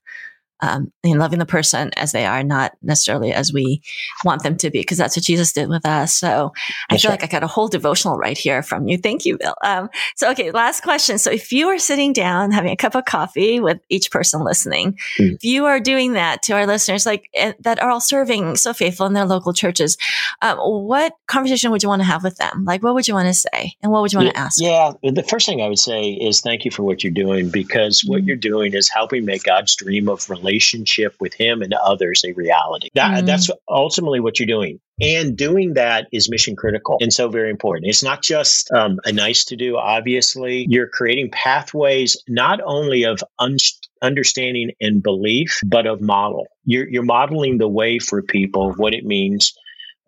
[0.61, 3.81] um, and loving the person as they are, not necessarily as we
[4.23, 6.15] want them to be, because that's what Jesus did with us.
[6.15, 6.51] So
[6.89, 8.97] I feel like I got a whole devotional right here from you.
[8.97, 9.55] Thank you, Bill.
[9.63, 11.17] Um, so, okay, last question.
[11.17, 14.97] So if you are sitting down having a cup of coffee with each person listening,
[15.19, 15.35] mm.
[15.35, 18.73] if you are doing that to our listeners, like eh, that are all serving so
[18.73, 19.97] faithful in their local churches,
[20.41, 22.63] um, what conversation would you want to have with them?
[22.65, 23.75] Like, what would you want to say?
[23.81, 24.61] And what would you want yeah, to ask?
[24.61, 28.03] Yeah, the first thing I would say is thank you for what you're doing because
[28.05, 32.33] what you're doing is helping make God's dream of relationship with him and others a
[32.33, 32.89] reality.
[32.95, 33.25] That, mm-hmm.
[33.25, 34.79] That's ultimately what you're doing.
[35.01, 37.87] And doing that is mission critical and so very important.
[37.87, 40.65] It's not just um, a nice to do, obviously.
[40.69, 43.57] You're creating pathways not only of un-
[44.01, 46.47] understanding and belief, but of model.
[46.63, 49.53] You're, you're modeling the way for people, what it means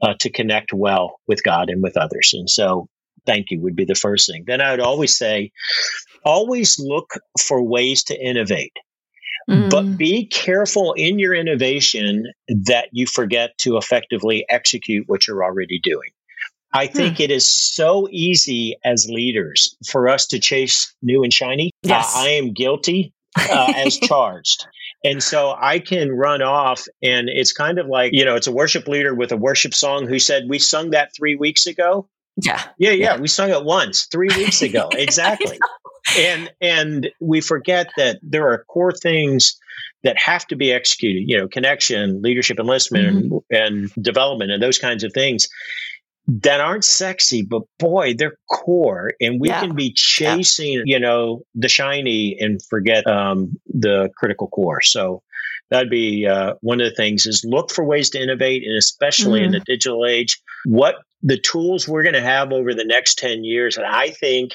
[0.01, 2.31] uh, to connect well with God and with others.
[2.33, 2.87] And so
[3.25, 4.45] thank you would be the first thing.
[4.47, 5.51] Then I would always say,
[6.23, 8.73] always look for ways to innovate.
[9.49, 9.69] Mm.
[9.69, 12.31] But be careful in your innovation
[12.65, 16.09] that you forget to effectively execute what you're already doing.
[16.73, 16.93] I hmm.
[16.93, 21.71] think it is so easy as leaders for us to chase new and shiny.
[21.85, 22.15] Uh, yes.
[22.15, 24.67] Uh, I am guilty uh, as charged.
[25.03, 28.51] And so I can run off, and it's kind of like, you know, it's a
[28.51, 32.09] worship leader with a worship song who said, We sung that three weeks ago.
[32.41, 32.61] Yeah.
[32.77, 32.91] Yeah, yeah.
[32.91, 33.17] yeah.
[33.19, 34.89] We sung it once three weeks ago.
[34.97, 35.57] Exactly
[36.15, 39.57] and and we forget that there are core things
[40.03, 43.37] that have to be executed you know connection leadership enlistment mm-hmm.
[43.49, 45.47] and, and development and those kinds of things
[46.29, 49.13] that aren't sexy, but boy, they're core.
[49.21, 49.61] And we yeah.
[49.61, 50.81] can be chasing, yeah.
[50.85, 54.81] you know, the shiny and forget um, the critical core.
[54.81, 55.23] So
[55.69, 59.39] that'd be uh, one of the things is look for ways to innovate, and especially
[59.39, 59.47] mm-hmm.
[59.47, 63.43] in the digital age, what the tools we're going to have over the next 10
[63.43, 63.77] years.
[63.77, 64.51] And I think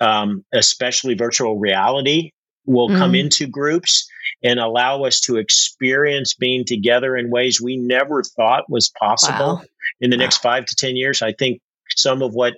[0.00, 2.32] um, especially virtual reality,
[2.68, 2.98] will mm.
[2.98, 4.08] come into groups
[4.42, 9.62] and allow us to experience being together in ways we never thought was possible wow.
[10.00, 10.22] in the wow.
[10.22, 11.22] next five to 10 years.
[11.22, 11.60] I think
[11.96, 12.54] some of what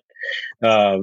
[0.63, 0.99] uh,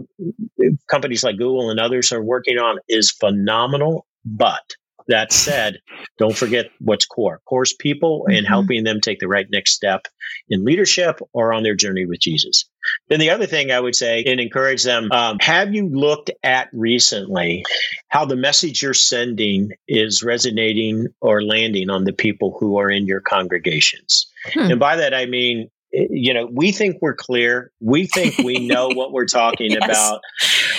[0.87, 4.75] companies like Google and others are working on is phenomenal, but
[5.07, 5.79] that said,
[6.17, 7.41] don't forget what's core.
[7.45, 8.37] Core's people mm-hmm.
[8.37, 10.07] and helping them take the right next step
[10.49, 12.65] in leadership or on their journey with Jesus.
[13.09, 16.69] Then the other thing I would say and encourage them, um, have you looked at
[16.71, 17.63] recently
[18.09, 23.05] how the message you're sending is resonating or landing on the people who are in
[23.05, 24.27] your congregations?
[24.53, 24.71] Hmm.
[24.71, 25.69] And by that, I mean,
[26.09, 27.71] you know, we think we're clear.
[27.79, 29.83] We think we know what we're talking yes.
[29.83, 30.21] about.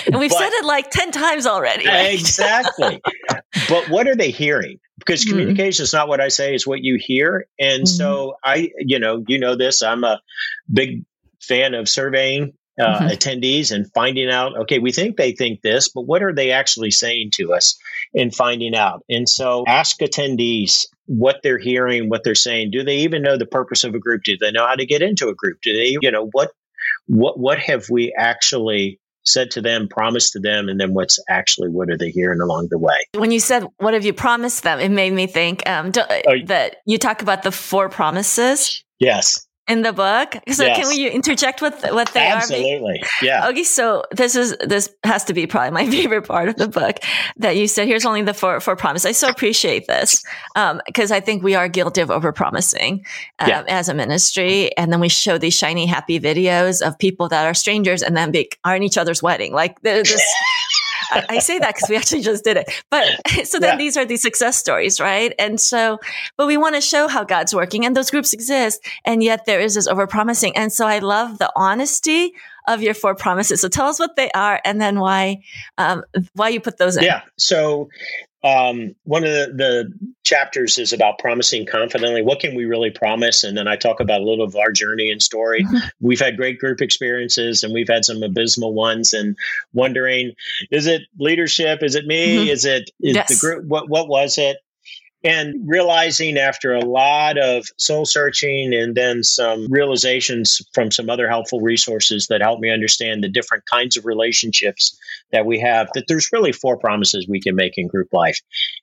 [0.05, 1.87] And we've said it like 10 times already.
[1.87, 2.13] Right?
[2.13, 3.01] Exactly.
[3.69, 4.79] but what are they hearing?
[4.97, 5.31] Because mm-hmm.
[5.31, 7.47] communication is not what I say, is what you hear.
[7.59, 7.85] And mm-hmm.
[7.85, 10.21] so I, you know, you know this, I'm a
[10.71, 11.03] big
[11.41, 13.07] fan of surveying uh, mm-hmm.
[13.07, 16.91] attendees and finding out, okay, we think they think this, but what are they actually
[16.91, 17.77] saying to us
[18.13, 19.03] and finding out?
[19.09, 22.69] And so ask attendees what they're hearing, what they're saying.
[22.69, 24.21] Do they even know the purpose of a group?
[24.23, 25.57] Do they know how to get into a group?
[25.63, 26.51] Do they, you know, what,
[27.07, 31.69] what, what have we actually said to them, promised to them, and then what's actually
[31.69, 32.95] what are they hearing along the way?
[33.15, 36.77] When you said what have you promised them, it made me think um, oh, that
[36.85, 38.83] you talk about the four promises.
[38.99, 39.47] Yes.
[39.69, 40.35] In the book.
[40.49, 40.77] So yes.
[40.77, 42.71] can we interject with what they Absolutely.
[42.71, 42.75] are?
[42.75, 43.03] Absolutely.
[43.21, 43.47] Yeah.
[43.47, 43.63] Okay.
[43.63, 46.97] So this is this has to be probably my favorite part of the book
[47.37, 47.87] that you said.
[47.87, 49.05] Here's only the four four promise.
[49.05, 50.23] I so appreciate this
[50.55, 53.05] because um, I think we are guilty of over promising
[53.37, 53.63] um, yeah.
[53.67, 57.53] as a ministry, and then we show these shiny happy videos of people that are
[57.53, 59.53] strangers and then be, are in each other's wedding.
[59.53, 60.09] Like this.
[61.11, 62.71] I, I, say that because we actually just did it.
[62.89, 63.05] But
[63.45, 63.77] so then yeah.
[63.77, 65.33] these are the success stories, right?
[65.39, 65.99] And so,
[66.37, 68.85] but we want to show how God's working and those groups exist.
[69.05, 70.53] And yet there is this overpromising.
[70.55, 72.33] And so I love the honesty
[72.67, 73.61] of your four promises.
[73.61, 75.41] So tell us what they are and then why,
[75.77, 76.03] um,
[76.33, 77.03] why you put those in.
[77.03, 77.21] Yeah.
[77.37, 77.89] So
[78.43, 82.21] um, one of the, the, chapters is about promising confidently.
[82.21, 83.43] What can we really promise?
[83.43, 85.63] And then I talk about a little of our journey and story.
[85.63, 85.87] Mm-hmm.
[86.01, 89.35] We've had great group experiences and we've had some abysmal ones and
[89.73, 90.33] wondering,
[90.69, 91.81] is it leadership?
[91.81, 92.37] Is it me?
[92.37, 92.49] Mm-hmm.
[92.49, 93.27] Is it is yes.
[93.27, 93.65] the group?
[93.65, 94.57] What, what was it?
[95.23, 101.27] and realizing after a lot of soul searching and then some realizations from some other
[101.27, 104.97] helpful resources that help me understand the different kinds of relationships
[105.31, 108.39] that we have that there's really four promises we can make in group life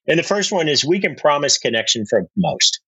[0.06, 2.80] and the first one is we can promise connection for most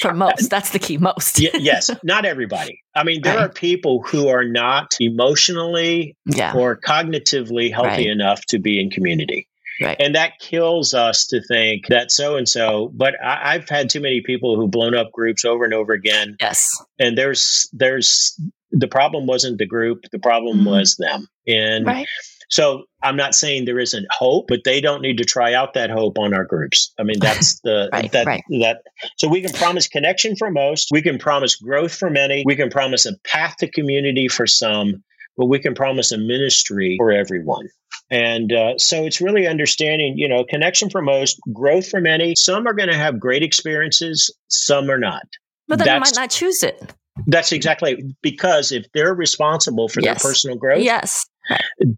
[0.00, 3.46] for most that's the key most y- yes not everybody i mean there right.
[3.46, 6.52] are people who are not emotionally yeah.
[6.54, 8.06] or cognitively healthy right.
[8.06, 9.48] enough to be in community
[9.80, 9.96] Right.
[10.00, 12.90] And that kills us to think that so and so.
[12.94, 16.36] But I, have had too many people who've blown up groups over and over again.
[16.40, 16.68] Yes.
[16.98, 18.40] And there's there's
[18.70, 20.68] the problem wasn't the group, the problem mm-hmm.
[20.68, 21.28] was them.
[21.46, 22.06] And right.
[22.48, 25.90] So I'm not saying there isn't hope, but they don't need to try out that
[25.90, 26.92] hope on our groups.
[26.98, 28.42] I mean, that's the right, that right.
[28.60, 28.82] that
[29.18, 32.70] so we can promise connection for most, we can promise growth for many, we can
[32.70, 35.02] promise a path to community for some,
[35.36, 37.68] but we can promise a ministry for everyone.
[38.10, 42.34] And uh, so it's really understanding, you know, connection for most, growth for many.
[42.36, 45.22] Some are going to have great experiences, some are not.
[45.66, 46.94] But then that's, they might not choose it.
[47.26, 50.22] That's exactly because if they're responsible for yes.
[50.22, 51.26] their personal growth, yes,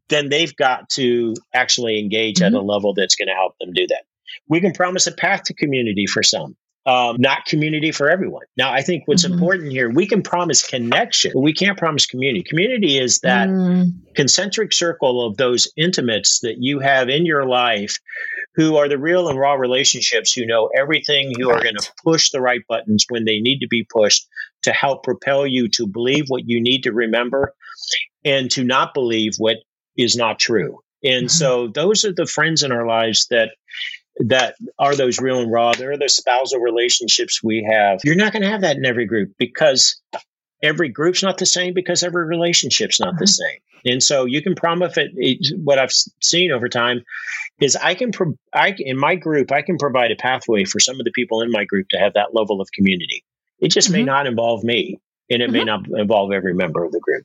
[0.08, 2.54] then they've got to actually engage mm-hmm.
[2.54, 4.04] at a level that's going to help them do that.
[4.48, 6.56] We can promise a path to community for some
[6.88, 8.46] um, not community for everyone.
[8.56, 9.34] Now, I think what's mm-hmm.
[9.34, 12.42] important here, we can promise connection, but we can't promise community.
[12.42, 13.92] Community is that mm.
[14.14, 17.98] concentric circle of those intimates that you have in your life
[18.54, 21.58] who are the real and raw relationships, who know everything, who right.
[21.58, 24.26] are going to push the right buttons when they need to be pushed
[24.62, 27.52] to help propel you to believe what you need to remember
[28.24, 29.56] and to not believe what
[29.96, 30.80] is not true.
[31.04, 31.28] And mm-hmm.
[31.28, 33.50] so those are the friends in our lives that
[34.20, 35.72] that are those real and raw.
[35.72, 38.00] They're the spousal relationships we have.
[38.04, 40.00] You're not going to have that in every group because
[40.62, 43.20] every group's not the same because every relationship's not mm-hmm.
[43.20, 43.58] the same.
[43.84, 47.04] And so you can promise it, What I've seen over time
[47.60, 50.98] is I can, pro, I in my group, I can provide a pathway for some
[50.98, 53.24] of the people in my group to have that level of community.
[53.60, 53.98] It just mm-hmm.
[53.98, 54.98] may not involve me
[55.30, 55.52] and it mm-hmm.
[55.52, 57.24] may not involve every member of the group.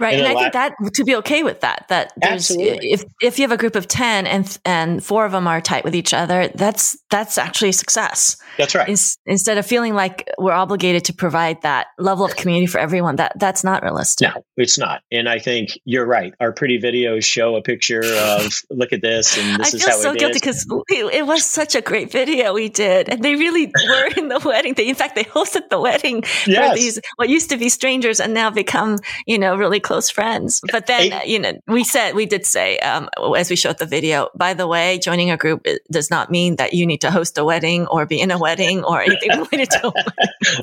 [0.00, 2.92] Right, and, and I think that to be okay with that, that absolutely.
[2.92, 5.84] if if you have a group of ten and and four of them are tight
[5.84, 8.36] with each other, that's that's actually a success.
[8.58, 8.88] That's right.
[8.88, 8.96] In,
[9.26, 13.32] instead of feeling like we're obligated to provide that level of community for everyone, that
[13.38, 14.28] that's not realistic.
[14.34, 15.02] No, it's not.
[15.10, 16.34] And I think you're right.
[16.40, 19.96] Our pretty videos show a picture of look at this, and this I is how
[19.96, 24.06] so guilty because it was such a great video we did, and they really were
[24.16, 24.74] in the wedding.
[24.74, 26.70] They, in fact, they hosted the wedding yes.
[26.70, 30.62] for these what used to be strangers and now become you know really close friends.
[30.72, 33.86] But then, I, you know, we said, we did say, um, as we showed the
[33.86, 37.36] video, by the way, joining a group does not mean that you need to host
[37.36, 39.92] a wedding or be in a wedding or anything related to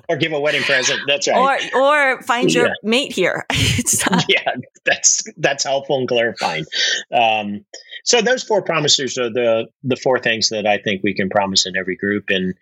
[0.10, 1.00] or give a wedding present.
[1.06, 1.72] That's right.
[1.74, 2.74] Or, or find your yeah.
[2.84, 3.46] mate here.
[4.28, 4.56] yeah,
[4.86, 6.66] that's, that's helpful and clarifying.
[7.12, 7.66] Um,
[8.04, 11.68] so those four promises are the, the four things that I think we can promise
[11.68, 12.30] in every group.
[12.30, 12.56] And,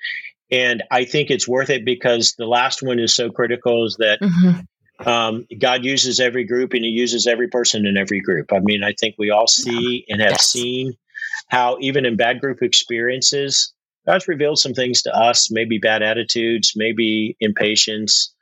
[0.52, 4.20] and I think it's worth it because the last one is so critical is that
[4.22, 4.62] mm-hmm.
[5.06, 8.52] Um, God uses every group and he uses every person in every group.
[8.52, 10.50] I mean, I think we all see and have yes.
[10.50, 10.94] seen
[11.48, 13.74] how, even in bad group experiences,
[14.06, 18.34] God's revealed some things to us, maybe bad attitudes, maybe impatience.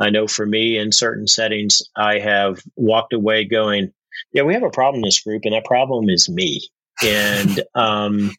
[0.00, 3.92] I know for me, in certain settings, I have walked away going,
[4.32, 6.60] Yeah, we have a problem in this group, and that problem is me.
[7.02, 8.32] And, um,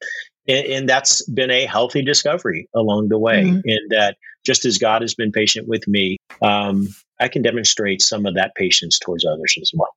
[0.47, 3.43] and, and, that's been a healthy discovery along the way.
[3.43, 3.59] Mm-hmm.
[3.65, 6.87] In that, just as God has been patient with me, um,
[7.19, 9.89] I can demonstrate some of that patience towards others as well.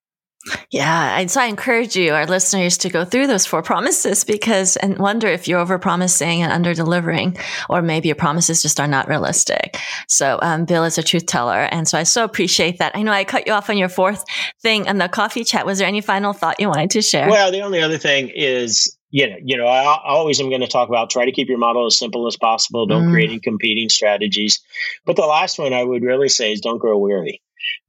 [0.70, 1.18] Yeah.
[1.18, 4.98] And so I encourage you, our listeners, to go through those four promises because and
[4.98, 7.36] wonder if you're over promising and under delivering,
[7.68, 9.76] or maybe your promises just are not realistic.
[10.08, 11.68] So, um, Bill is a truth teller.
[11.72, 12.92] And so I so appreciate that.
[12.94, 14.24] I know I cut you off on your fourth
[14.62, 15.66] thing in the coffee chat.
[15.66, 17.28] Was there any final thought you wanted to share?
[17.28, 20.60] Well, the only other thing is you know, you know, I, I always am going
[20.62, 22.86] to talk about try to keep your model as simple as possible.
[22.86, 23.12] Don't mm.
[23.12, 24.60] create any competing strategies.
[25.04, 27.40] But the last one I would really say is don't grow weary.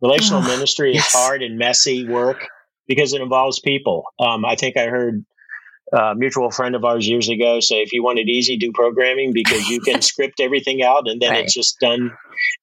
[0.01, 1.07] Relational oh, ministry yes.
[1.07, 2.47] is hard and messy work
[2.87, 4.03] because it involves people.
[4.19, 5.25] Um, I think I heard
[5.93, 9.31] a mutual friend of ours years ago say, if you want it easy, do programming
[9.33, 11.43] because you can script everything out and then right.
[11.45, 12.11] it's just done.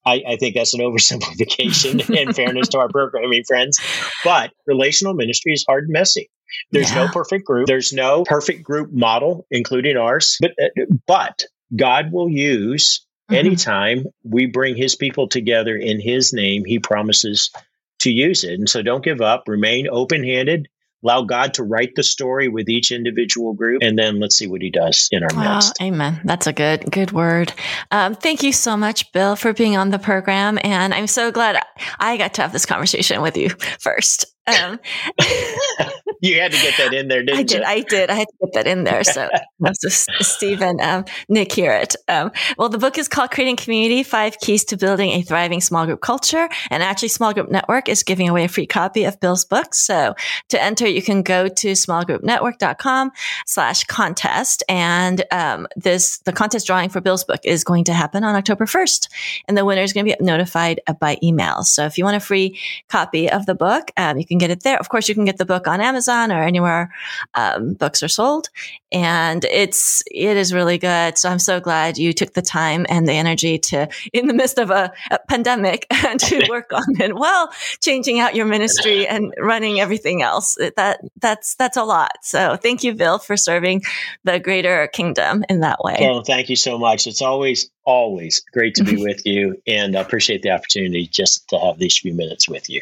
[0.05, 3.79] I, I, think that's an oversimplification in fairness to our programming friends.
[4.23, 6.29] But relational ministry is hard and messy.
[6.71, 7.05] There's yeah.
[7.05, 7.67] no perfect group.
[7.67, 10.37] There's no perfect group model, including ours.
[10.39, 13.35] But uh, but God will use mm-hmm.
[13.35, 16.65] anytime we bring His people together in His name.
[16.65, 17.51] He promises
[17.99, 19.43] to use it, and so don't give up.
[19.47, 20.67] Remain open handed
[21.05, 24.61] allow God to write the story with each individual group, and then let's see what
[24.61, 25.73] He does in our midst.
[25.81, 26.19] Amen.
[26.23, 27.53] That's a good good word.
[27.91, 31.63] Um, thank you so much, Bill, for being on the program, and I'm so glad
[31.99, 34.25] I got to have this conversation with you first.
[34.47, 34.79] Um,
[36.21, 37.65] you had to get that in there, didn't I did, you?
[37.65, 38.09] I did.
[38.09, 39.03] I had to get that in there.
[39.03, 39.27] So
[40.21, 41.95] Stephen, um, Nick hear it.
[42.07, 45.85] Um, well, the book is called Creating Community, Five Keys to Building a Thriving Small
[45.85, 46.47] Group Culture.
[46.69, 49.73] And actually Small Group Network is giving away a free copy of Bill's book.
[49.73, 50.13] So
[50.49, 53.11] to enter, you can go to smallgroupnetwork.com
[53.45, 54.63] slash contest.
[54.69, 58.65] And, um, this, the contest drawing for Bill's book is going to happen on October
[58.65, 59.07] 1st.
[59.47, 61.63] And the winner is going to be notified by email.
[61.63, 64.63] So if you want a free copy of the book, um, you can get it
[64.63, 64.77] there.
[64.77, 66.91] Of course, you can get the book on Amazon or anywhere
[67.35, 68.49] um, books are sold,
[68.91, 71.17] and it's it is really good.
[71.17, 74.57] So I'm so glad you took the time and the energy to, in the midst
[74.57, 77.49] of a, a pandemic, to work on it while
[77.81, 80.55] changing out your ministry and running everything else.
[80.75, 82.17] That that's that's a lot.
[82.21, 83.83] So thank you, Bill, for serving
[84.23, 85.97] the greater kingdom in that way.
[85.99, 87.07] Well, thank you so much.
[87.07, 91.59] It's always always great to be with you, and I appreciate the opportunity just to
[91.59, 92.81] have these few minutes with you.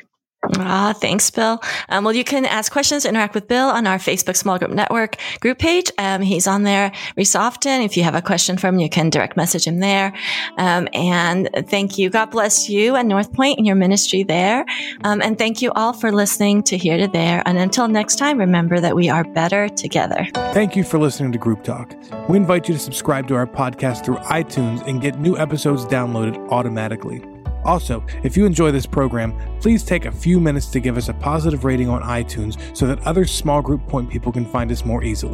[0.57, 1.61] Ah, thanks, Bill.
[1.89, 5.17] Um, well, you can ask questions, interact with Bill on our Facebook Small Group Network
[5.39, 5.91] group page.
[5.97, 7.81] Um, he's on there every often.
[7.81, 10.13] If you have a question for him, you can direct message him there.
[10.57, 12.09] Um, and thank you.
[12.09, 14.65] God bless you and North Point and your ministry there.
[15.03, 17.41] Um, and thank you all for listening to Here to There.
[17.45, 20.27] And until next time, remember that we are better together.
[20.53, 21.93] Thank you for listening to Group Talk.
[22.27, 26.37] We invite you to subscribe to our podcast through iTunes and get new episodes downloaded
[26.49, 27.32] automatically.
[27.65, 31.13] Also, if you enjoy this program, please take a few minutes to give us a
[31.13, 35.03] positive rating on iTunes so that other small group point people can find us more
[35.03, 35.31] easily.